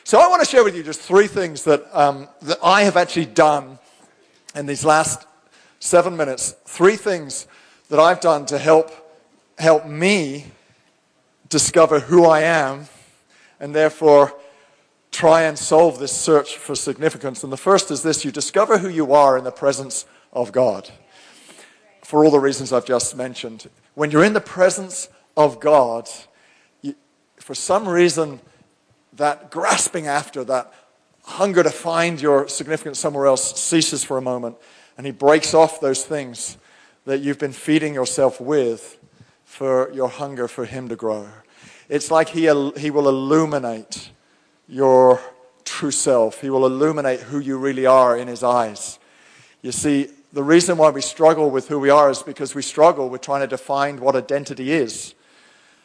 So, 0.04 0.20
I 0.20 0.28
want 0.28 0.42
to 0.42 0.48
share 0.48 0.64
with 0.64 0.76
you 0.76 0.82
just 0.82 1.00
three 1.00 1.26
things 1.26 1.64
that, 1.64 1.84
um, 1.96 2.28
that 2.42 2.58
I 2.62 2.82
have 2.82 2.96
actually 2.96 3.26
done 3.26 3.78
in 4.54 4.66
these 4.66 4.84
last 4.84 5.26
seven 5.80 6.16
minutes. 6.16 6.54
Three 6.66 6.96
things 6.96 7.46
that 7.88 7.98
I've 7.98 8.20
done 8.20 8.46
to 8.46 8.58
help, 8.58 8.90
help 9.58 9.86
me 9.86 10.46
discover 11.48 12.00
who 12.00 12.24
I 12.24 12.40
am 12.40 12.86
and 13.60 13.74
therefore 13.74 14.34
try 15.14 15.42
and 15.42 15.56
solve 15.56 16.00
this 16.00 16.12
search 16.12 16.58
for 16.58 16.74
significance. 16.74 17.44
And 17.44 17.52
the 17.52 17.56
first 17.56 17.90
is 17.92 18.02
this 18.02 18.24
you 18.24 18.32
discover 18.32 18.78
who 18.78 18.88
you 18.88 19.12
are 19.12 19.38
in 19.38 19.44
the 19.44 19.52
presence 19.52 20.06
of 20.32 20.50
God. 20.50 20.90
For 22.02 22.24
all 22.24 22.32
the 22.32 22.40
reasons 22.40 22.72
I've 22.72 22.84
just 22.84 23.16
mentioned. 23.16 23.70
When 23.94 24.10
you're 24.10 24.24
in 24.24 24.32
the 24.32 24.40
presence 24.40 25.08
of 25.36 25.60
God, 25.60 26.08
you, 26.82 26.96
for 27.36 27.54
some 27.54 27.88
reason, 27.88 28.40
that 29.12 29.52
grasping 29.52 30.08
after, 30.08 30.42
that 30.44 30.74
hunger 31.22 31.62
to 31.62 31.70
find 31.70 32.20
your 32.20 32.48
significance 32.48 32.98
somewhere 32.98 33.26
else 33.26 33.58
ceases 33.58 34.02
for 34.02 34.18
a 34.18 34.22
moment. 34.22 34.56
And 34.98 35.06
He 35.06 35.12
breaks 35.12 35.54
off 35.54 35.80
those 35.80 36.04
things 36.04 36.58
that 37.04 37.20
you've 37.20 37.38
been 37.38 37.52
feeding 37.52 37.94
yourself 37.94 38.40
with 38.40 38.98
for 39.44 39.92
your 39.92 40.08
hunger 40.08 40.48
for 40.48 40.64
Him 40.64 40.88
to 40.88 40.96
grow. 40.96 41.28
It's 41.88 42.10
like 42.10 42.30
He, 42.30 42.42
he 42.76 42.90
will 42.90 43.08
illuminate 43.08 44.10
your 44.68 45.20
true 45.64 45.90
self. 45.90 46.40
He 46.40 46.50
will 46.50 46.66
illuminate 46.66 47.20
who 47.20 47.38
you 47.38 47.58
really 47.58 47.86
are 47.86 48.16
in 48.16 48.28
His 48.28 48.42
eyes. 48.42 48.98
You 49.62 49.72
see, 49.72 50.08
the 50.32 50.42
reason 50.42 50.76
why 50.78 50.90
we 50.90 51.00
struggle 51.00 51.50
with 51.50 51.68
who 51.68 51.78
we 51.78 51.90
are 51.90 52.10
is 52.10 52.22
because 52.22 52.54
we 52.54 52.62
struggle 52.62 53.08
with 53.08 53.20
trying 53.20 53.40
to 53.40 53.46
define 53.46 54.00
what 54.00 54.16
identity 54.16 54.72
is. 54.72 55.14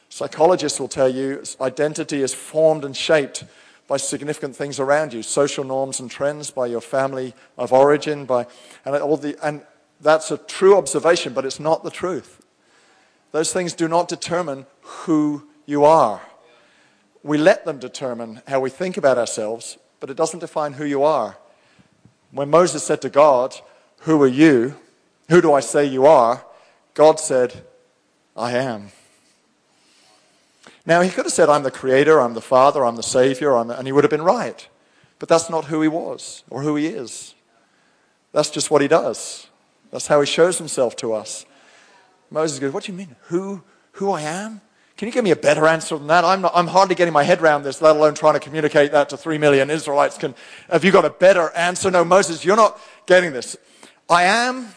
Psychologists 0.09 0.79
will 0.79 0.87
tell 0.87 1.07
you 1.07 1.43
identity 1.61 2.21
is 2.21 2.33
formed 2.33 2.83
and 2.83 2.97
shaped 2.97 3.43
by 3.87 3.97
significant 3.97 4.55
things 4.55 4.79
around 4.79 5.13
you, 5.13 5.23
social 5.23 5.63
norms 5.63 5.99
and 5.99 6.09
trends, 6.09 6.51
by 6.51 6.65
your 6.67 6.81
family 6.81 7.33
of 7.57 7.71
origin, 7.71 8.25
by 8.25 8.47
and 8.85 8.95
all 8.95 9.17
the 9.17 9.37
and 9.45 9.61
that's 10.01 10.31
a 10.31 10.37
true 10.37 10.77
observation, 10.77 11.33
but 11.33 11.45
it's 11.45 11.59
not 11.59 11.83
the 11.83 11.91
truth. 11.91 12.43
Those 13.31 13.53
things 13.53 13.73
do 13.73 13.87
not 13.87 14.07
determine 14.07 14.65
who 14.81 15.47
you 15.65 15.83
are 15.85 16.21
we 17.23 17.37
let 17.37 17.65
them 17.65 17.79
determine 17.79 18.41
how 18.47 18.59
we 18.59 18.69
think 18.69 18.97
about 18.97 19.17
ourselves, 19.17 19.77
but 19.99 20.09
it 20.09 20.17
doesn't 20.17 20.39
define 20.39 20.73
who 20.73 20.85
you 20.85 21.03
are. 21.03 21.37
When 22.31 22.49
Moses 22.49 22.83
said 22.83 23.01
to 23.01 23.09
God, 23.09 23.55
Who 24.01 24.21
are 24.21 24.27
you? 24.27 24.75
Who 25.29 25.41
do 25.41 25.53
I 25.53 25.59
say 25.59 25.85
you 25.85 26.05
are? 26.05 26.45
God 26.93 27.19
said, 27.19 27.63
I 28.35 28.53
am. 28.53 28.91
Now, 30.85 31.01
he 31.01 31.09
could 31.09 31.25
have 31.25 31.33
said, 31.33 31.49
I'm 31.49 31.63
the 31.63 31.71
creator, 31.71 32.19
I'm 32.19 32.33
the 32.33 32.41
father, 32.41 32.83
I'm 32.83 32.95
the 32.95 33.03
savior, 33.03 33.55
I'm 33.55 33.67
the, 33.67 33.77
and 33.77 33.87
he 33.87 33.91
would 33.91 34.03
have 34.03 34.11
been 34.11 34.23
right. 34.23 34.67
But 35.19 35.29
that's 35.29 35.49
not 35.49 35.65
who 35.65 35.81
he 35.81 35.87
was 35.87 36.43
or 36.49 36.63
who 36.63 36.75
he 36.75 36.87
is. 36.87 37.35
That's 38.31 38.49
just 38.49 38.71
what 38.71 38.81
he 38.81 38.87
does. 38.87 39.47
That's 39.91 40.07
how 40.07 40.19
he 40.21 40.25
shows 40.25 40.57
himself 40.57 40.95
to 40.97 41.13
us. 41.13 41.45
Moses 42.31 42.59
goes, 42.59 42.73
What 42.73 42.83
do 42.83 42.91
you 42.91 42.97
mean? 42.97 43.15
Who, 43.23 43.63
who 43.93 44.11
I 44.11 44.21
am? 44.21 44.61
Can 44.99 45.07
you 45.07 45.13
give 45.13 45.23
me 45.23 45.31
a 45.31 45.37
better 45.37 45.65
answer 45.65 45.97
than 45.97 46.07
that? 46.07 46.25
I'm, 46.25 46.41
not, 46.41 46.51
I'm 46.53 46.67
hardly 46.67 46.93
getting 46.93 47.13
my 47.13 47.23
head 47.23 47.41
around 47.41 47.63
this, 47.63 47.81
let 47.81 47.95
alone 47.95 48.15
trying 48.15 48.33
to 48.33 48.39
communicate 48.41 48.91
that 48.91 49.07
to 49.11 49.15
three 49.15 49.37
million 49.37 49.69
Israelites. 49.69 50.17
Can, 50.17 50.35
have 50.69 50.83
you 50.83 50.91
got 50.91 51.05
a 51.05 51.09
better 51.09 51.51
answer? 51.51 51.89
No, 51.89 52.03
Moses, 52.03 52.43
you're 52.43 52.57
not 52.57 52.77
getting 53.05 53.31
this. 53.31 53.55
I 54.09 54.23
am 54.23 54.67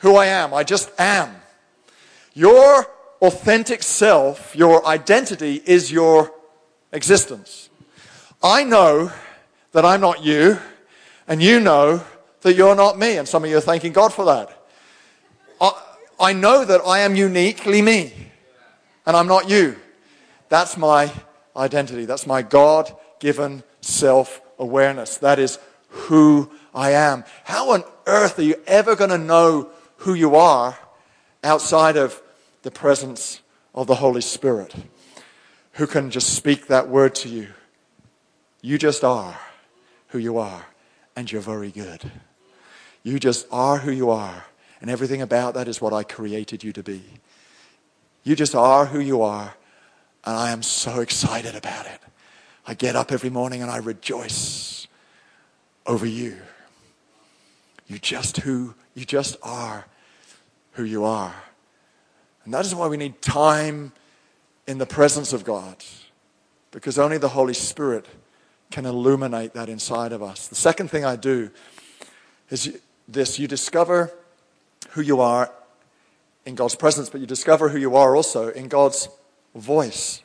who 0.00 0.14
I 0.16 0.26
am. 0.26 0.52
I 0.52 0.62
just 0.62 0.90
am. 1.00 1.34
Your 2.34 2.86
authentic 3.22 3.82
self, 3.82 4.54
your 4.54 4.86
identity, 4.86 5.62
is 5.64 5.90
your 5.90 6.34
existence. 6.92 7.70
I 8.42 8.64
know 8.64 9.10
that 9.72 9.86
I'm 9.86 10.02
not 10.02 10.22
you, 10.22 10.58
and 11.26 11.42
you 11.42 11.60
know 11.60 12.04
that 12.42 12.56
you're 12.56 12.76
not 12.76 12.98
me. 12.98 13.16
And 13.16 13.26
some 13.26 13.42
of 13.42 13.48
you 13.48 13.56
are 13.56 13.62
thanking 13.62 13.94
God 13.94 14.12
for 14.12 14.26
that. 14.26 14.66
I, 15.62 15.82
I 16.20 16.32
know 16.34 16.62
that 16.62 16.82
I 16.84 16.98
am 16.98 17.16
uniquely 17.16 17.80
me 17.80 18.31
and 19.06 19.16
I'm 19.16 19.26
not 19.26 19.48
you. 19.48 19.76
That's 20.48 20.76
my 20.76 21.12
identity. 21.56 22.04
That's 22.04 22.26
my 22.26 22.42
God 22.42 22.94
given 23.18 23.62
self 23.80 24.40
awareness. 24.58 25.16
That 25.18 25.38
is 25.38 25.58
who 25.88 26.50
I 26.74 26.92
am. 26.92 27.24
How 27.44 27.72
on 27.72 27.84
earth 28.06 28.38
are 28.38 28.42
you 28.42 28.56
ever 28.66 28.96
going 28.96 29.10
to 29.10 29.18
know 29.18 29.70
who 29.96 30.14
you 30.14 30.34
are 30.36 30.78
outside 31.44 31.96
of 31.96 32.20
the 32.62 32.70
presence 32.70 33.40
of 33.74 33.86
the 33.86 33.96
Holy 33.96 34.20
Spirit 34.20 34.74
who 35.72 35.86
can 35.86 36.10
just 36.10 36.34
speak 36.34 36.66
that 36.66 36.88
word 36.88 37.14
to 37.16 37.28
you? 37.28 37.48
You 38.60 38.78
just 38.78 39.02
are 39.04 39.38
who 40.08 40.18
you 40.18 40.38
are, 40.38 40.66
and 41.16 41.30
you're 41.30 41.40
very 41.40 41.70
good. 41.70 42.10
You 43.02 43.18
just 43.18 43.46
are 43.50 43.78
who 43.78 43.90
you 43.90 44.10
are, 44.10 44.44
and 44.80 44.90
everything 44.90 45.20
about 45.20 45.54
that 45.54 45.66
is 45.66 45.80
what 45.80 45.92
I 45.92 46.04
created 46.04 46.62
you 46.62 46.72
to 46.74 46.82
be. 46.82 47.02
You 48.24 48.36
just 48.36 48.54
are 48.54 48.86
who 48.86 49.00
you 49.00 49.22
are, 49.22 49.54
and 50.24 50.36
I 50.36 50.50
am 50.50 50.62
so 50.62 51.00
excited 51.00 51.54
about 51.54 51.86
it. 51.86 52.00
I 52.66 52.74
get 52.74 52.94
up 52.94 53.10
every 53.10 53.30
morning 53.30 53.62
and 53.62 53.70
I 53.70 53.78
rejoice 53.78 54.86
over 55.86 56.06
you. 56.06 56.36
You 57.88 57.98
just 57.98 58.38
who 58.38 58.74
you 58.94 59.04
just 59.04 59.36
are 59.42 59.86
who 60.72 60.84
you 60.84 61.04
are. 61.04 61.34
And 62.44 62.54
that 62.54 62.64
is 62.64 62.74
why 62.74 62.88
we 62.88 62.96
need 62.96 63.20
time 63.20 63.92
in 64.66 64.78
the 64.78 64.86
presence 64.86 65.32
of 65.32 65.44
God. 65.44 65.76
Because 66.70 66.98
only 66.98 67.18
the 67.18 67.28
Holy 67.28 67.54
Spirit 67.54 68.06
can 68.70 68.86
illuminate 68.86 69.52
that 69.54 69.68
inside 69.68 70.12
of 70.12 70.22
us. 70.22 70.48
The 70.48 70.54
second 70.54 70.88
thing 70.88 71.04
I 71.04 71.16
do 71.16 71.50
is 72.48 72.78
this 73.06 73.38
you 73.38 73.46
discover 73.46 74.12
who 74.90 75.02
you 75.02 75.20
are 75.20 75.50
in 76.44 76.54
God's 76.54 76.74
presence, 76.74 77.08
but 77.10 77.20
you 77.20 77.26
discover 77.26 77.68
who 77.68 77.78
you 77.78 77.96
are 77.96 78.16
also 78.16 78.48
in 78.48 78.68
God's 78.68 79.08
voice. 79.54 80.22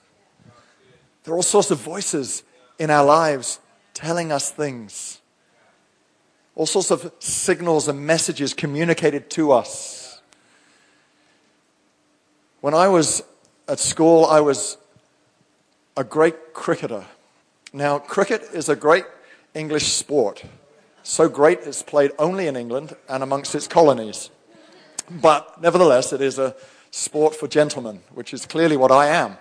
There 1.24 1.34
are 1.34 1.38
all 1.38 1.44
sorts 1.44 1.72
of 1.72 1.80
voices 1.80 2.44
in 2.80 2.90
our 2.90 3.06
lives 3.06 3.60
telling 3.94 4.32
us 4.32 4.50
things, 4.50 5.22
all 6.56 6.66
sorts 6.66 6.92
of 6.92 7.12
signals 7.20 7.88
and 7.88 8.06
messages 8.06 8.54
communicated 8.54 9.30
to 9.32 9.52
us. 9.52 10.22
When 12.62 12.74
I 12.74 12.88
was 12.88 13.24
at 13.68 13.80
school, 13.80 14.26
I 14.26 14.40
was 14.40 14.78
a 15.96 16.04
great 16.04 16.54
cricketer. 16.54 17.06
Now, 17.74 18.00
cricket 18.00 18.44
is 18.54 18.70
a 18.70 18.76
great 18.76 19.06
English 19.54 19.92
sport. 19.92 20.44
So 21.04 21.30
great 21.30 21.60
it's 21.62 21.84
played 21.84 22.12
only 22.20 22.48
in 22.48 22.56
England 22.56 22.96
and 23.08 23.24
amongst 23.24 23.56
its 23.56 23.68
colonies. 23.68 24.30
But 25.10 25.62
nevertheless, 25.62 26.12
it 26.14 26.22
is 26.22 26.38
a 26.38 26.56
sport 26.92 27.36
for 27.36 27.48
gentlemen, 27.48 28.02
which 28.14 28.34
is 28.34 28.46
clearly 28.46 28.78
what 28.78 28.92
I 28.92 29.08
am. 29.08 29.38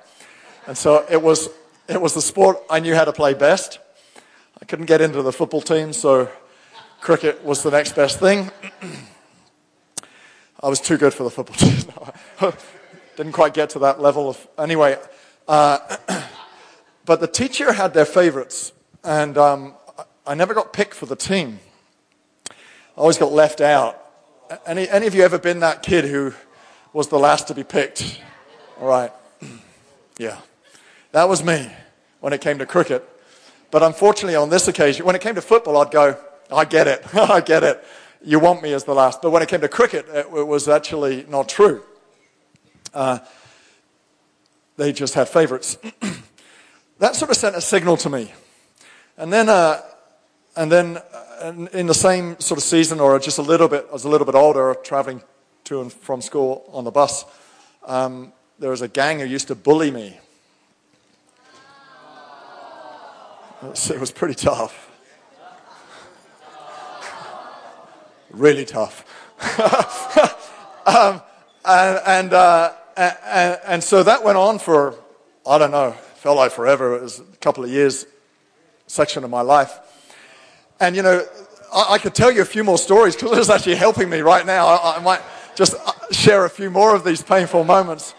And 0.66 0.76
so 0.76 1.04
it 1.10 1.20
was, 1.20 1.48
it 1.88 2.00
was 2.00 2.14
the 2.14 2.22
sport 2.22 2.58
I 2.70 2.80
knew 2.80 2.94
how 2.94 3.04
to 3.04 3.12
play 3.12 3.34
best. 3.34 3.78
I 4.60 4.64
couldn't 4.64 4.86
get 4.86 5.00
into 5.00 5.22
the 5.22 5.32
football 5.32 5.60
team, 5.60 5.92
so 5.92 6.28
cricket 7.00 7.44
was 7.44 7.62
the 7.62 7.70
next 7.70 7.94
best 7.94 8.18
thing. 8.18 8.50
I 10.62 10.68
was 10.68 10.80
too 10.80 10.96
good 10.96 11.12
for 11.12 11.24
the 11.24 11.30
football 11.30 11.56
team. 12.50 12.52
Didn't 13.16 13.32
quite 13.32 13.54
get 13.54 13.70
to 13.70 13.78
that 13.80 14.00
level 14.00 14.28
of. 14.28 14.48
Anyway, 14.58 14.98
uh, 15.48 15.96
but 17.04 17.20
the 17.20 17.26
teacher 17.26 17.72
had 17.72 17.94
their 17.94 18.04
favorites, 18.04 18.72
and 19.04 19.36
um, 19.38 19.74
I 20.26 20.34
never 20.34 20.54
got 20.54 20.72
picked 20.72 20.94
for 20.94 21.06
the 21.06 21.16
team. 21.16 21.60
I 22.50 22.54
always 22.96 23.18
got 23.18 23.32
left 23.32 23.60
out. 23.60 24.05
Any, 24.64 24.88
any 24.88 25.06
of 25.06 25.14
you 25.14 25.22
ever 25.22 25.38
been 25.38 25.60
that 25.60 25.82
kid 25.82 26.04
who 26.04 26.32
was 26.92 27.08
the 27.08 27.18
last 27.18 27.48
to 27.48 27.54
be 27.54 27.64
picked? 27.64 28.20
All 28.80 28.88
right. 28.88 29.12
Yeah. 30.18 30.38
That 31.12 31.28
was 31.28 31.44
me 31.44 31.70
when 32.20 32.32
it 32.32 32.40
came 32.40 32.56
to 32.56 32.64
cricket. 32.64 33.06
But 33.70 33.82
unfortunately, 33.82 34.34
on 34.34 34.48
this 34.48 34.66
occasion, 34.66 35.04
when 35.04 35.14
it 35.14 35.20
came 35.20 35.34
to 35.34 35.42
football, 35.42 35.76
I'd 35.76 35.90
go, 35.90 36.16
I 36.50 36.64
get 36.64 36.88
it. 36.88 37.04
I 37.14 37.42
get 37.42 37.62
it. 37.62 37.84
You 38.24 38.38
want 38.38 38.62
me 38.62 38.72
as 38.72 38.84
the 38.84 38.94
last. 38.94 39.20
But 39.20 39.30
when 39.30 39.42
it 39.42 39.48
came 39.50 39.60
to 39.60 39.68
cricket, 39.68 40.06
it, 40.08 40.26
it 40.34 40.46
was 40.46 40.68
actually 40.68 41.26
not 41.28 41.50
true. 41.50 41.82
Uh, 42.94 43.18
they 44.78 44.90
just 44.90 45.12
had 45.12 45.28
favorites. 45.28 45.76
that 46.98 47.14
sort 47.14 47.30
of 47.30 47.36
sent 47.36 47.56
a 47.56 47.60
signal 47.60 47.98
to 47.98 48.08
me. 48.08 48.32
And 49.18 49.30
then, 49.30 49.50
uh, 49.50 49.82
and 50.56 50.72
then 50.72 51.02
in 51.72 51.86
the 51.86 51.94
same 51.94 52.38
sort 52.40 52.58
of 52.58 52.64
season, 52.64 52.98
or 52.98 53.18
just 53.18 53.38
a 53.38 53.42
little 53.42 53.68
bit, 53.68 53.86
I 53.90 53.92
was 53.92 54.04
a 54.04 54.08
little 54.08 54.24
bit 54.24 54.34
older, 54.34 54.74
traveling 54.82 55.22
to 55.64 55.80
and 55.80 55.92
from 55.92 56.22
school 56.22 56.68
on 56.72 56.84
the 56.84 56.90
bus. 56.90 57.24
Um, 57.84 58.32
there 58.58 58.70
was 58.70 58.82
a 58.82 58.88
gang 58.88 59.20
who 59.20 59.26
used 59.26 59.48
to 59.48 59.54
bully 59.54 59.90
me. 59.90 60.18
It 63.62 64.00
was 64.00 64.12
pretty 64.12 64.34
tough. 64.34 64.90
really 68.30 68.64
tough. 68.64 69.04
um, 70.86 71.22
and, 71.64 72.00
and, 72.06 72.32
uh, 72.32 72.72
and, 72.96 73.58
and 73.66 73.84
so 73.84 74.02
that 74.02 74.22
went 74.22 74.38
on 74.38 74.58
for, 74.58 74.94
I 75.46 75.58
don't 75.58 75.70
know, 75.70 75.92
felt 76.16 76.36
like 76.36 76.52
forever. 76.52 76.96
It 76.96 77.02
was 77.02 77.20
a 77.20 77.36
couple 77.40 77.64
of 77.64 77.70
years, 77.70 78.06
section 78.86 79.24
of 79.24 79.30
my 79.30 79.40
life. 79.40 79.78
And, 80.80 80.94
you 80.94 81.02
know, 81.02 81.24
I, 81.72 81.94
I 81.94 81.98
could 81.98 82.14
tell 82.14 82.30
you 82.30 82.42
a 82.42 82.46
few 82.46 82.64
more 82.64 82.78
stories 82.78 83.16
because 83.16 83.38
it's 83.38 83.50
actually 83.50 83.76
helping 83.76 84.10
me 84.10 84.20
right 84.20 84.44
now. 84.44 84.66
I, 84.66 84.96
I 84.96 85.00
might 85.00 85.22
just 85.54 85.74
uh, 85.74 85.92
share 86.12 86.44
a 86.44 86.50
few 86.50 86.70
more 86.70 86.94
of 86.94 87.04
these 87.04 87.22
painful 87.22 87.64
moments. 87.64 88.14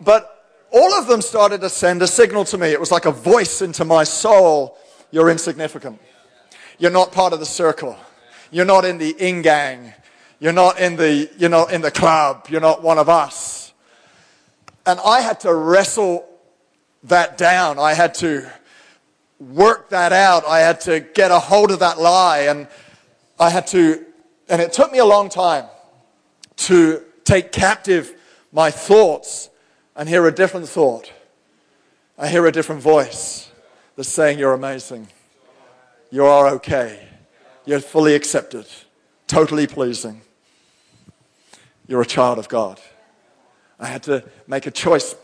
But 0.00 0.34
all 0.70 0.94
of 0.94 1.06
them 1.06 1.22
started 1.22 1.60
to 1.62 1.68
send 1.68 2.02
a 2.02 2.06
signal 2.06 2.44
to 2.46 2.58
me. 2.58 2.68
It 2.68 2.80
was 2.80 2.90
like 2.90 3.06
a 3.06 3.10
voice 3.12 3.62
into 3.62 3.84
my 3.84 4.04
soul 4.04 4.78
you're 5.10 5.30
insignificant. 5.30 6.00
You're 6.78 6.90
not 6.90 7.12
part 7.12 7.32
of 7.32 7.40
the 7.40 7.46
circle. 7.46 7.96
You're 8.50 8.66
not 8.66 8.84
in 8.84 8.98
the 8.98 9.10
in 9.10 9.42
gang. 9.42 9.94
You're 10.38 10.52
not 10.52 10.78
in 10.78 10.96
the, 10.96 11.30
you're 11.38 11.50
not 11.50 11.72
in 11.72 11.80
the 11.80 11.90
club. 11.90 12.46
You're 12.48 12.60
not 12.60 12.82
one 12.82 12.98
of 12.98 13.08
us. 13.08 13.72
And 14.86 15.00
I 15.04 15.20
had 15.20 15.40
to 15.40 15.54
wrestle 15.54 16.26
that 17.04 17.38
down. 17.38 17.78
I 17.78 17.94
had 17.94 18.14
to 18.14 18.50
work 19.40 19.90
that 19.90 20.12
out. 20.12 20.44
I 20.46 20.60
had 20.60 20.80
to 20.82 21.00
get 21.00 21.30
a 21.30 21.38
hold 21.38 21.70
of 21.70 21.80
that 21.80 21.98
lie. 21.98 22.40
And 22.40 22.68
I 23.38 23.50
had 23.50 23.66
to, 23.68 24.04
and 24.48 24.60
it 24.60 24.72
took 24.72 24.92
me 24.92 24.98
a 24.98 25.04
long 25.04 25.28
time 25.28 25.66
to 26.56 27.02
take 27.24 27.52
captive 27.52 28.14
my 28.52 28.70
thoughts 28.70 29.50
and 29.94 30.08
hear 30.08 30.26
a 30.26 30.32
different 30.34 30.68
thought. 30.68 31.12
I 32.16 32.28
hear 32.28 32.46
a 32.46 32.52
different 32.52 32.82
voice 32.82 33.50
that's 33.96 34.08
saying, 34.08 34.38
You're 34.38 34.54
amazing. 34.54 35.08
You 36.10 36.24
are 36.24 36.48
okay. 36.54 37.06
You're 37.64 37.80
fully 37.80 38.14
accepted, 38.14 38.66
totally 39.26 39.66
pleasing. 39.66 40.22
You're 41.86 42.00
a 42.00 42.06
child 42.06 42.38
of 42.38 42.48
God. 42.48 42.80
I 43.78 43.86
had 43.86 44.02
to 44.04 44.24
make 44.46 44.66
a 44.66 44.70
choice 44.70 45.14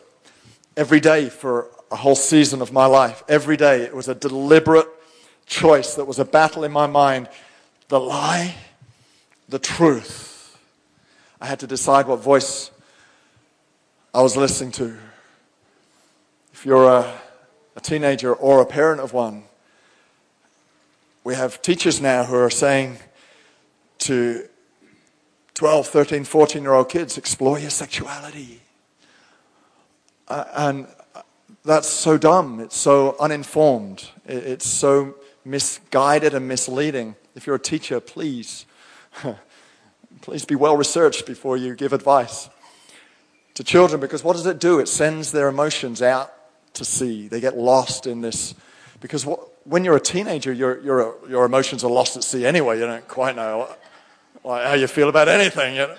every 0.77 1.01
day 1.01 1.29
for 1.29 1.69
a 1.95 1.97
whole 1.97 2.15
season 2.15 2.61
of 2.61 2.73
my 2.73 2.85
life. 2.85 3.23
Every 3.29 3.57
day, 3.57 3.81
it 3.81 3.95
was 3.95 4.09
a 4.09 4.15
deliberate 4.15 4.89
choice 5.47 5.95
that 5.95 6.05
was 6.05 6.19
a 6.19 6.25
battle 6.27 6.65
in 6.65 6.73
my 6.73 6.87
mind 6.87 7.31
the 7.89 8.01
lie, 8.01 8.55
the 9.49 9.59
truth. 9.59 10.59
I 11.41 11.47
had 11.47 11.61
to 11.61 11.67
decide 11.67 12.07
what 12.07 12.21
voice 12.21 12.71
I 14.13 14.21
was 14.21 14.37
listening 14.37 14.73
to. 14.73 14.97
If 16.53 16.67
you're 16.67 16.89
a 16.89 17.15
a 17.77 17.81
teenager 17.81 18.33
or 18.33 18.61
a 18.61 18.67
parent 18.67 19.01
of 19.01 19.13
one. 19.13 19.45
We 21.25 21.35
have 21.35 21.63
teachers 21.63 22.01
now 22.01 22.25
who 22.25 22.37
are 22.37 22.51
saying 22.51 22.99
to 23.99 24.49
12, 25.55 25.87
13, 25.87 26.25
14 26.25 26.63
year 26.63 26.73
old 26.73 26.89
kids, 26.89 27.19
explore 27.19 27.59
your 27.59 27.71
sexuality. 27.71 28.61
Uh, 30.29 30.45
and 30.55 30.87
that's 31.65 31.89
so 31.89 32.19
dumb. 32.19 32.61
It's 32.61 32.77
so 32.77 33.17
uninformed. 33.19 34.11
It's 34.27 34.67
so 34.67 35.15
misguided 35.45 36.35
and 36.35 36.47
misleading. 36.47 37.17
If 37.35 37.47
you're 37.47 37.57
a 37.57 37.61
teacher, 37.61 38.01
please, 38.01 38.67
please 40.21 40.45
be 40.45 40.55
well 40.55 40.77
researched 40.77 41.27
before 41.27 41.57
you 41.57 41.75
give 41.75 41.93
advice 41.93 42.51
to 43.55 43.65
children 43.65 44.01
because 44.01 44.23
what 44.23 44.35
does 44.35 44.47
it 44.47 44.59
do? 44.59 44.79
It 44.79 44.89
sends 44.89 45.33
their 45.33 45.49
emotions 45.49 46.03
out 46.03 46.33
to 46.75 46.85
sea. 46.85 47.29
They 47.29 47.41
get 47.41 47.57
lost 47.57 48.07
in 48.07 48.21
this. 48.21 48.55
Because 49.01 49.25
what, 49.25 49.41
when 49.67 49.85
you're 49.85 49.97
a 49.97 50.01
teenager, 50.01 50.53
your, 50.53 50.81
your, 50.83 51.17
your 51.29 51.45
emotions 51.45 51.83
are 51.85 51.91
lost 51.91 52.17
at 52.17 52.25
sea 52.25 52.45
anyway. 52.45 52.79
You 52.79 52.87
don't 52.87 53.09
quite 53.09 53.37
know 53.37 53.69
how 54.45 54.75
you 54.75 54.87
feel 54.87 55.09
about 55.09 55.29
anything. 55.29 55.77
You 55.77 55.87
know? 55.87 55.97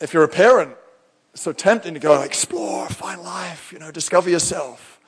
If 0.00 0.14
you're 0.14 0.24
a 0.24 0.28
parent, 0.28 0.76
so 1.36 1.52
tempting 1.52 1.94
to 1.94 2.00
go 2.00 2.22
explore, 2.22 2.88
find 2.88 3.22
life, 3.22 3.72
you 3.72 3.78
know, 3.78 3.90
discover 3.90 4.30
yourself. 4.30 4.98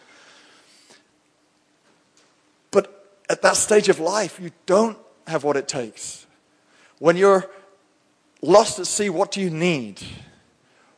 But 2.71 3.17
at 3.31 3.43
that 3.43 3.57
stage 3.57 3.89
of 3.89 3.99
life, 3.99 4.39
you 4.39 4.51
don't 4.67 4.99
have 5.27 5.43
what 5.43 5.57
it 5.57 5.67
takes. 5.67 6.27
When 6.99 7.17
you're 7.17 7.49
lost 8.43 8.79
at 8.79 8.87
sea, 8.87 9.09
what 9.09 9.33
do 9.33 9.41
you 9.41 9.51
need? 9.51 10.03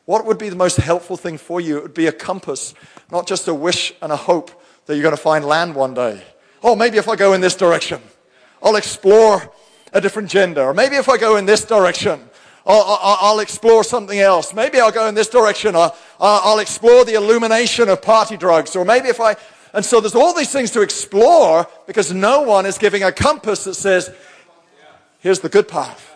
What 0.05 0.25
would 0.25 0.37
be 0.37 0.49
the 0.49 0.55
most 0.55 0.77
helpful 0.77 1.15
thing 1.15 1.37
for 1.37 1.61
you? 1.61 1.77
It 1.77 1.83
would 1.83 1.93
be 1.93 2.07
a 2.07 2.11
compass, 2.11 2.73
not 3.09 3.25
just 3.25 3.47
a 3.47 3.53
wish 3.53 3.93
and 4.01 4.11
a 4.11 4.17
hope 4.17 4.51
that 4.85 4.95
you're 4.95 5.03
going 5.03 5.15
to 5.15 5.21
find 5.21 5.45
land 5.45 5.75
one 5.75 5.93
day. 5.93 6.21
Oh, 6.61 6.75
maybe 6.75 6.97
if 6.97 7.07
I 7.07 7.15
go 7.15 7.33
in 7.33 7.41
this 7.41 7.55
direction, 7.55 8.01
I'll 8.61 8.75
explore 8.75 9.49
a 9.93 10.01
different 10.01 10.29
gender. 10.29 10.63
Or 10.63 10.73
maybe 10.73 10.97
if 10.97 11.07
I 11.07 11.17
go 11.17 11.37
in 11.37 11.45
this 11.45 11.63
direction, 11.63 12.29
I'll, 12.65 12.99
I'll, 13.21 13.39
explore 13.39 13.83
something 13.83 14.19
else. 14.19 14.53
Maybe 14.53 14.79
I'll 14.79 14.91
go 14.91 15.07
in 15.07 15.15
this 15.15 15.27
direction. 15.27 15.75
I'll, 15.75 15.95
I'll 16.19 16.59
explore 16.59 17.03
the 17.05 17.15
illumination 17.15 17.89
of 17.89 18.01
party 18.01 18.37
drugs. 18.37 18.75
Or 18.75 18.85
maybe 18.85 19.09
if 19.09 19.19
I. 19.19 19.35
And 19.73 19.83
so 19.83 19.99
there's 19.99 20.15
all 20.15 20.33
these 20.35 20.51
things 20.51 20.71
to 20.71 20.81
explore 20.81 21.67
because 21.87 22.13
no 22.13 22.41
one 22.41 22.65
is 22.65 22.77
giving 22.77 23.03
a 23.03 23.11
compass 23.11 23.63
that 23.63 23.75
says, 23.75 24.13
here's 25.19 25.39
the 25.39 25.49
good 25.49 25.67
path. 25.67 26.13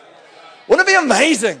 Wouldn't 0.68 0.88
it 0.88 0.92
be 0.92 0.96
amazing 0.96 1.60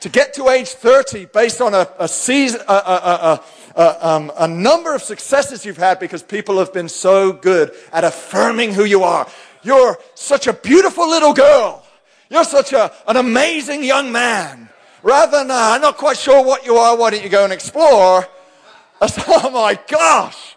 to 0.00 0.08
get 0.08 0.34
to 0.34 0.48
age 0.48 0.68
30 0.68 1.26
based 1.26 1.60
on 1.60 1.74
a, 1.74 1.88
a, 1.98 2.08
season, 2.08 2.60
a, 2.68 3.40
a, 3.76 4.06
um, 4.06 4.32
a 4.36 4.48
number 4.48 4.94
of 4.94 5.02
successes 5.02 5.64
you've 5.64 5.76
had 5.76 6.00
because 6.00 6.22
people 6.22 6.58
have 6.58 6.72
been 6.72 6.88
so 6.88 7.32
good 7.32 7.72
at 7.92 8.04
affirming 8.04 8.74
who 8.74 8.84
you 8.84 9.04
are? 9.04 9.28
You're 9.62 9.98
such 10.14 10.48
a 10.48 10.52
beautiful 10.52 11.08
little 11.08 11.32
girl. 11.32 11.86
You're 12.32 12.44
such 12.44 12.72
a, 12.72 12.90
an 13.06 13.16
amazing 13.18 13.84
young 13.84 14.10
man. 14.10 14.70
Rather 15.02 15.36
than, 15.36 15.50
uh, 15.50 15.54
I'm 15.54 15.82
not 15.82 15.98
quite 15.98 16.16
sure 16.16 16.42
what 16.42 16.64
you 16.64 16.76
are, 16.76 16.96
why 16.96 17.10
don't 17.10 17.22
you 17.22 17.28
go 17.28 17.44
and 17.44 17.52
explore? 17.52 18.26
Said, 19.06 19.24
oh 19.28 19.50
my 19.50 19.78
gosh, 19.86 20.56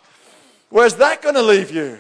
where's 0.69 0.95
that 0.95 1.21
going 1.21 1.35
to 1.35 1.41
leave 1.41 1.71
you? 1.71 1.99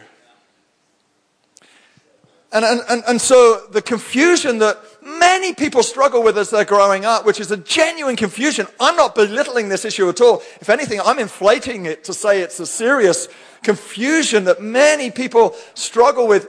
And, 2.53 2.63
and, 2.63 2.81
and, 2.89 3.03
and 3.05 3.19
so 3.19 3.65
the 3.69 3.81
confusion 3.81 4.59
that 4.59 4.77
many 5.03 5.53
people 5.53 5.83
struggle 5.83 6.23
with 6.23 6.37
as 6.37 6.51
they're 6.51 6.63
growing 6.63 7.03
up, 7.03 7.25
which 7.25 7.41
is 7.41 7.51
a 7.51 7.57
genuine 7.57 8.15
confusion. 8.15 8.67
I'm 8.79 8.95
not 8.95 9.13
belittling 9.13 9.67
this 9.67 9.83
issue 9.83 10.07
at 10.07 10.21
all. 10.21 10.37
If 10.61 10.69
anything, 10.69 11.01
I'm 11.03 11.19
inflating 11.19 11.85
it 11.85 12.05
to 12.05 12.13
say 12.13 12.39
it's 12.39 12.61
a 12.61 12.65
serious 12.65 13.27
confusion 13.61 14.45
that 14.45 14.61
many 14.61 15.11
people 15.11 15.53
struggle 15.73 16.27
with. 16.27 16.47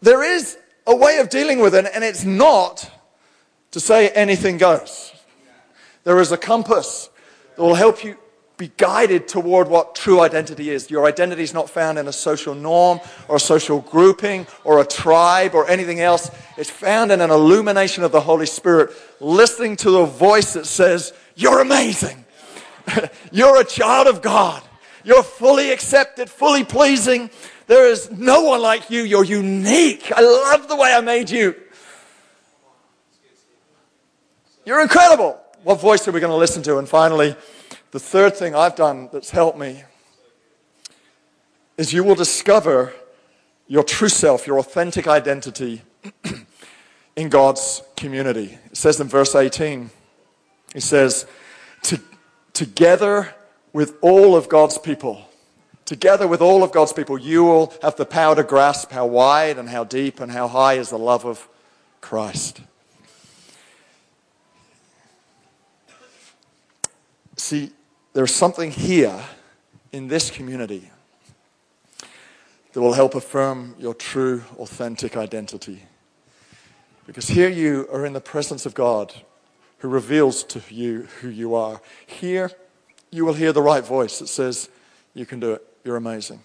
There 0.00 0.24
is 0.24 0.58
a 0.86 0.94
way 0.94 1.18
of 1.18 1.28
dealing 1.28 1.58
with 1.60 1.74
it, 1.74 1.86
and 1.92 2.04
it's 2.04 2.24
not 2.24 2.90
to 3.72 3.80
say 3.80 4.08
anything 4.10 4.56
goes. 4.58 5.12
There 6.04 6.20
is 6.20 6.30
a 6.30 6.36
compass 6.36 7.10
that 7.56 7.62
will 7.62 7.74
help 7.74 8.04
you 8.04 8.16
be 8.56 8.70
guided 8.78 9.28
toward 9.28 9.68
what 9.68 9.94
true 9.94 10.20
identity 10.20 10.70
is. 10.70 10.90
Your 10.90 11.04
identity 11.04 11.42
is 11.42 11.52
not 11.52 11.68
found 11.68 11.98
in 11.98 12.08
a 12.08 12.12
social 12.12 12.54
norm 12.54 13.00
or 13.28 13.36
a 13.36 13.40
social 13.40 13.80
grouping 13.80 14.46
or 14.64 14.80
a 14.80 14.86
tribe 14.86 15.54
or 15.54 15.68
anything 15.68 16.00
else. 16.00 16.30
It's 16.56 16.70
found 16.70 17.12
in 17.12 17.20
an 17.20 17.30
illumination 17.30 18.02
of 18.02 18.12
the 18.12 18.20
Holy 18.20 18.46
Spirit, 18.46 18.90
listening 19.20 19.76
to 19.76 19.90
the 19.90 20.04
voice 20.06 20.54
that 20.54 20.66
says, 20.66 21.12
You're 21.34 21.60
amazing. 21.60 22.24
You're 23.32 23.60
a 23.60 23.64
child 23.64 24.06
of 24.06 24.22
God. 24.22 24.62
You're 25.04 25.22
fully 25.22 25.70
accepted, 25.70 26.30
fully 26.30 26.64
pleasing. 26.64 27.30
There 27.66 27.86
is 27.86 28.10
no 28.10 28.42
one 28.42 28.62
like 28.62 28.90
you. 28.90 29.02
You're 29.02 29.24
unique. 29.24 30.12
I 30.14 30.20
love 30.20 30.68
the 30.68 30.76
way 30.76 30.92
I 30.92 31.00
made 31.00 31.30
you. 31.30 31.54
You're 34.64 34.80
incredible. 34.80 35.40
What 35.62 35.80
voice 35.80 36.06
are 36.06 36.12
we 36.12 36.20
going 36.20 36.30
to 36.30 36.36
listen 36.36 36.62
to? 36.64 36.78
And 36.78 36.88
finally, 36.88 37.36
the 37.90 38.00
third 38.00 38.36
thing 38.36 38.54
I've 38.54 38.76
done 38.76 39.08
that's 39.12 39.30
helped 39.30 39.58
me 39.58 39.82
is 41.76 41.92
you 41.92 42.04
will 42.04 42.14
discover 42.14 42.92
your 43.68 43.82
true 43.82 44.08
self, 44.08 44.46
your 44.46 44.58
authentic 44.58 45.08
identity 45.08 45.82
in 47.16 47.28
God's 47.28 47.82
community. 47.96 48.58
It 48.66 48.76
says 48.76 49.00
in 49.00 49.08
verse 49.08 49.34
18, 49.34 49.90
he 50.72 50.80
says, 50.80 51.26
Together 52.52 53.34
with 53.72 53.96
all 54.00 54.36
of 54.36 54.48
God's 54.48 54.78
people, 54.78 55.28
Together 55.86 56.26
with 56.26 56.40
all 56.42 56.64
of 56.64 56.72
God's 56.72 56.92
people, 56.92 57.16
you 57.16 57.44
will 57.44 57.72
have 57.80 57.94
the 57.94 58.04
power 58.04 58.34
to 58.34 58.42
grasp 58.42 58.90
how 58.90 59.06
wide 59.06 59.56
and 59.56 59.68
how 59.68 59.84
deep 59.84 60.18
and 60.18 60.32
how 60.32 60.48
high 60.48 60.74
is 60.74 60.90
the 60.90 60.98
love 60.98 61.24
of 61.24 61.48
Christ. 62.00 62.60
See, 67.36 67.70
there's 68.14 68.34
something 68.34 68.72
here 68.72 69.20
in 69.92 70.08
this 70.08 70.28
community 70.28 70.90
that 72.72 72.80
will 72.80 72.94
help 72.94 73.14
affirm 73.14 73.76
your 73.78 73.94
true, 73.94 74.42
authentic 74.58 75.16
identity. 75.16 75.82
Because 77.06 77.28
here 77.28 77.48
you 77.48 77.88
are 77.92 78.04
in 78.04 78.12
the 78.12 78.20
presence 78.20 78.66
of 78.66 78.74
God 78.74 79.14
who 79.78 79.88
reveals 79.88 80.42
to 80.44 80.60
you 80.68 81.02
who 81.20 81.28
you 81.28 81.54
are. 81.54 81.80
Here 82.04 82.50
you 83.12 83.24
will 83.24 83.34
hear 83.34 83.52
the 83.52 83.62
right 83.62 83.84
voice 83.84 84.18
that 84.18 84.26
says, 84.26 84.68
You 85.14 85.24
can 85.24 85.38
do 85.38 85.52
it. 85.52 85.75
You're 85.86 85.94
amazing. 85.94 86.40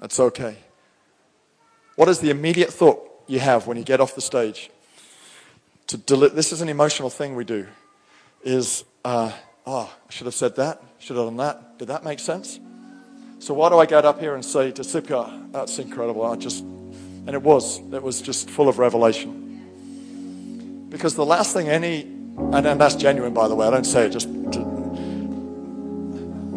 That's 0.00 0.18
okay. 0.18 0.56
What 1.94 2.08
is 2.08 2.18
the 2.18 2.30
immediate 2.30 2.72
thought 2.72 3.08
you 3.28 3.38
have 3.38 3.68
when 3.68 3.76
you 3.76 3.84
get 3.84 4.00
off 4.00 4.16
the 4.16 4.20
stage? 4.20 4.68
To 5.86 5.96
deli- 5.96 6.30
this 6.30 6.50
is 6.50 6.60
an 6.60 6.68
emotional 6.68 7.08
thing 7.08 7.36
we 7.36 7.44
do. 7.44 7.68
Is, 8.42 8.82
uh, 9.04 9.30
oh, 9.64 9.94
I 9.94 10.12
should 10.12 10.24
have 10.24 10.34
said 10.34 10.56
that. 10.56 10.82
Should 10.98 11.16
have 11.16 11.26
done 11.26 11.36
that. 11.36 11.78
Did 11.78 11.86
that 11.86 12.02
make 12.02 12.18
sense? 12.18 12.58
So 13.38 13.54
why 13.54 13.68
do 13.68 13.78
I 13.78 13.86
get 13.86 14.04
up 14.04 14.18
here 14.18 14.34
and 14.34 14.44
say 14.44 14.72
to 14.72 14.82
Sipka, 14.82 15.52
that's 15.52 15.78
incredible. 15.78 16.24
I 16.24 16.34
just, 16.34 16.64
and 16.64 17.30
it 17.30 17.42
was, 17.42 17.78
it 17.78 18.02
was 18.02 18.20
just 18.20 18.50
full 18.50 18.68
of 18.68 18.80
revelation. 18.80 20.88
Because 20.90 21.14
the 21.14 21.24
last 21.24 21.52
thing 21.52 21.68
any, 21.68 22.00
and, 22.00 22.66
and 22.66 22.80
that's 22.80 22.96
genuine 22.96 23.34
by 23.34 23.46
the 23.46 23.54
way, 23.54 23.68
I 23.68 23.70
don't 23.70 23.86
say 23.86 24.06
it 24.06 24.10
just 24.10 24.26
to, 24.26 24.63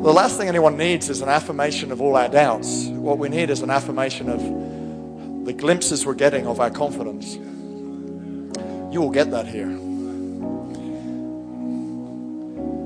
the 0.04 0.14
last 0.14 0.38
thing 0.38 0.48
anyone 0.48 0.78
needs 0.78 1.10
is 1.10 1.22
an 1.22 1.30
affirmation 1.30 1.92
of 1.92 2.02
all 2.02 2.16
our 2.16 2.30
doubts. 2.30 2.86
What 2.86 3.18
we 3.18 3.30
need 3.30 3.50
is 3.50 3.62
an 3.62 3.72
affirmation 3.72 4.30
of 4.30 4.40
the 5.46 5.54
glimpses 5.54 6.06
we're 6.06 6.14
getting 6.14 6.46
of 6.46 6.60
our 6.60 6.70
confidence. 6.70 7.36
You 7.36 9.02
will 9.02 9.10
get 9.10 9.32
that 9.32 9.48
here. 9.48 9.70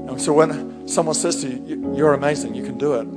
And 0.10 0.22
so 0.22 0.32
when 0.34 0.88
someone 0.88 1.16
says 1.16 1.42
to 1.42 1.50
you, 1.50 1.94
You're 1.96 2.14
amazing, 2.14 2.56
you 2.56 2.64
can 2.64 2.78
do 2.78 2.94
it, 2.94 3.08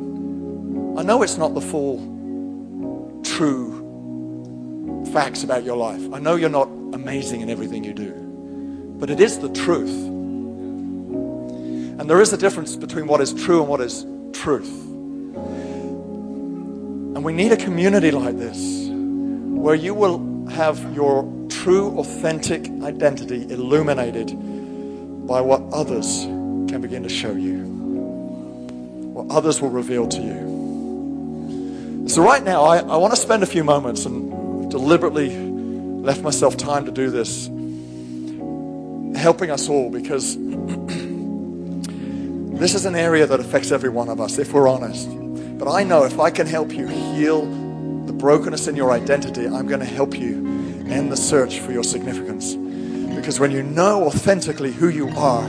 I 0.98 1.02
know 1.02 1.22
it's 1.22 1.38
not 1.38 1.54
the 1.54 1.60
full, 1.60 3.20
true 3.24 5.04
facts 5.12 5.44
about 5.44 5.64
your 5.64 5.76
life. 5.76 6.02
I 6.12 6.18
know 6.18 6.34
you're 6.34 6.48
not 6.50 6.68
amazing 6.68 7.42
in 7.42 7.50
everything 7.50 7.84
you 7.84 7.94
do, 7.94 8.12
but 8.98 9.10
it 9.10 9.20
is 9.20 9.38
the 9.38 9.48
truth. 9.50 10.13
And 12.04 12.10
there 12.10 12.20
is 12.20 12.34
a 12.34 12.36
difference 12.36 12.76
between 12.76 13.06
what 13.06 13.22
is 13.22 13.32
true 13.32 13.60
and 13.60 13.68
what 13.70 13.80
is 13.80 14.04
truth. 14.34 14.70
And 17.16 17.24
we 17.24 17.32
need 17.32 17.50
a 17.50 17.56
community 17.56 18.10
like 18.10 18.36
this 18.36 18.90
where 18.90 19.74
you 19.74 19.94
will 19.94 20.46
have 20.48 20.94
your 20.94 21.26
true, 21.48 21.98
authentic 21.98 22.68
identity 22.82 23.50
illuminated 23.50 24.26
by 25.26 25.40
what 25.40 25.62
others 25.72 26.24
can 26.24 26.82
begin 26.82 27.04
to 27.04 27.08
show 27.08 27.32
you, 27.32 27.62
what 29.14 29.34
others 29.34 29.62
will 29.62 29.70
reveal 29.70 30.06
to 30.06 30.20
you. 30.20 32.06
So, 32.06 32.22
right 32.22 32.44
now, 32.44 32.64
I, 32.64 32.80
I 32.80 32.96
want 32.98 33.14
to 33.14 33.18
spend 33.18 33.42
a 33.42 33.46
few 33.46 33.64
moments 33.64 34.04
and 34.04 34.70
deliberately 34.70 35.34
left 35.38 36.20
myself 36.20 36.58
time 36.58 36.84
to 36.84 36.92
do 36.92 37.08
this, 37.08 37.46
helping 39.18 39.50
us 39.50 39.70
all 39.70 39.88
because 39.88 40.36
This 42.54 42.74
is 42.76 42.86
an 42.86 42.94
area 42.94 43.26
that 43.26 43.40
affects 43.40 43.72
every 43.72 43.90
one 43.90 44.08
of 44.08 44.20
us, 44.20 44.38
if 44.38 44.52
we're 44.52 44.68
honest. 44.68 45.08
But 45.58 45.68
I 45.68 45.82
know 45.82 46.04
if 46.04 46.20
I 46.20 46.30
can 46.30 46.46
help 46.46 46.72
you 46.72 46.86
heal 46.86 47.42
the 48.06 48.12
brokenness 48.12 48.68
in 48.68 48.76
your 48.76 48.92
identity, 48.92 49.46
I'm 49.46 49.66
going 49.66 49.80
to 49.80 49.86
help 49.86 50.16
you 50.16 50.46
end 50.88 51.10
the 51.10 51.16
search 51.16 51.58
for 51.58 51.72
your 51.72 51.82
significance. 51.82 52.54
Because 52.54 53.40
when 53.40 53.50
you 53.50 53.64
know 53.64 54.04
authentically 54.06 54.70
who 54.70 54.88
you 54.88 55.08
are, 55.10 55.48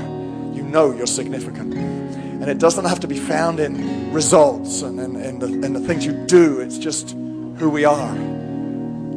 you 0.54 0.64
know 0.64 0.92
you're 0.92 1.06
significant. 1.06 1.76
And 1.76 2.50
it 2.50 2.58
doesn't 2.58 2.86
have 2.86 3.00
to 3.02 3.08
be 3.08 3.20
found 3.20 3.60
in 3.60 4.12
results 4.12 4.82
and 4.82 5.00
in, 5.00 5.16
in, 5.16 5.40
the, 5.40 5.48
in 5.48 5.74
the 5.74 5.80
things 5.82 6.06
you 6.06 6.14
do, 6.26 6.60
it's 6.60 6.80
just 6.80 7.12
who 7.12 7.70
we 7.70 7.86
are. 7.86 8.16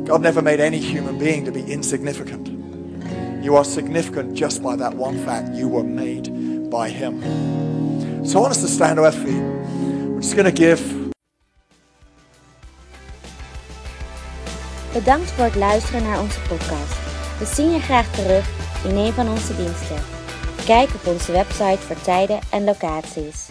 God 0.05 0.21
never 0.21 0.43
made 0.43 0.61
any 0.61 0.79
human 0.79 1.19
being 1.19 1.47
to 1.47 1.53
be 1.53 1.65
insignificant. 1.65 2.49
You 3.43 3.57
are 3.57 3.65
significant 3.65 4.35
just 4.35 4.63
by 4.63 4.77
that 4.77 4.95
one 4.95 5.25
fact. 5.25 5.55
You 5.55 5.69
were 5.69 5.85
made 5.85 6.71
by 6.71 6.91
Him. 6.91 7.68
So 8.29 8.39
I 8.39 8.43
want 8.43 8.57
us 8.57 8.61
to 8.61 8.69
stand 8.69 8.97
to 8.97 9.05
our 9.05 9.13
feet. 9.13 9.41
We're 10.21 10.37
going 10.37 10.55
to 10.55 10.63
give. 10.65 10.83
Bedankt 14.93 15.31
voor 15.31 15.45
het 15.45 15.55
luisteren 15.55 16.03
naar 16.03 16.21
onze 16.21 16.41
podcast. 16.41 16.99
We 17.39 17.47
zien 17.55 17.71
je 17.71 17.81
graag 17.81 18.11
terug 18.11 18.49
in 18.85 18.97
een 18.97 19.13
van 19.13 19.29
onze 19.29 19.57
diensten. 19.57 19.97
Kijk 20.65 20.89
op 20.95 21.07
onze 21.07 21.33
website 21.33 21.79
voor 21.79 22.01
tijden 22.01 22.39
en 22.51 22.65
locaties. 22.65 23.49